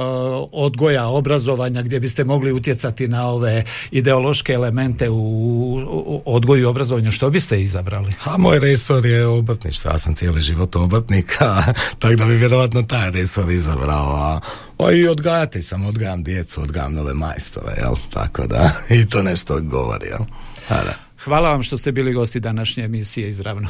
odgoja, 0.53 1.07
obrazovanja 1.07 1.83
gdje 1.83 2.01
biste 2.01 2.25
mogli 2.25 2.53
utjecati 2.53 3.09
na 3.09 3.27
ove 3.27 3.65
ideološke 3.91 4.53
elemente 4.53 5.09
u, 5.11 6.23
odgoju 6.25 6.63
i 6.63 6.65
obrazovanju, 6.65 7.11
što 7.11 7.31
biste 7.31 7.63
izabrali? 7.63 8.13
A 8.25 8.37
moj 8.37 8.59
resor 8.59 9.07
je 9.07 9.27
obrtništvo, 9.27 9.91
ja 9.91 9.99
sam 9.99 10.15
cijeli 10.15 10.43
život 10.43 10.77
obrtnik, 10.77 11.37
tako 11.99 12.15
da 12.15 12.25
bi 12.25 12.37
vjerojatno 12.37 12.83
taj 12.83 13.11
resor 13.11 13.51
izabrao, 13.51 14.15
a 14.15 14.41
pa 14.77 14.93
i 14.93 15.09
odgajati 15.09 15.63
sam, 15.63 15.87
odgajam 15.87 16.23
djecu, 16.25 16.63
odgajam 16.63 16.95
nove 16.95 17.15
majstore, 17.15 17.73
jel? 17.79 17.95
Tako 18.11 18.47
da, 18.47 18.71
i 19.01 19.09
to 19.09 19.23
nešto 19.23 19.61
govori, 19.61 20.07
jel? 20.07 20.25
Da. 20.69 21.08
Hvala 21.29 21.51
vam 21.51 21.63
što 21.63 21.79
ste 21.79 21.93
bili 21.93 22.13
gosti 22.13 22.41
današnje 22.41 22.85
emisije 22.85 23.29
Izravno. 23.29 23.69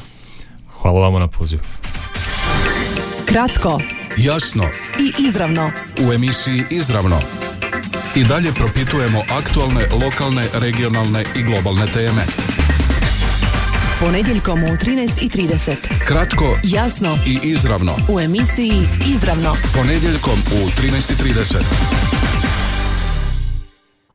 Hvala 0.81 1.09
vam 1.09 1.21
na 1.21 1.29
pozivu. 1.29 1.63
Kratko, 3.27 3.81
jasno 4.17 4.65
i 4.99 5.23
izravno. 5.27 5.71
U 6.09 6.13
emisiji 6.13 6.65
Izravno 6.71 7.21
i 8.15 8.25
dalje 8.25 8.53
propitujemo 8.53 9.23
aktualne, 9.31 9.89
lokalne, 10.05 10.49
regionalne 10.53 11.25
i 11.37 11.43
globalne 11.43 11.87
teme. 11.87 12.23
Ponedjeljkom 14.01 14.65
u 14.65 14.67
13.30. 14.67 15.75
Kratko, 16.07 16.57
jasno 16.63 17.19
i 17.27 17.39
izravno. 17.43 17.97
U 18.09 18.21
emisiji 18.21 18.83
Izravno. 19.07 19.57
Ponedjeljkom 19.75 20.39
u 20.53 20.69
13.30. 20.69 22.08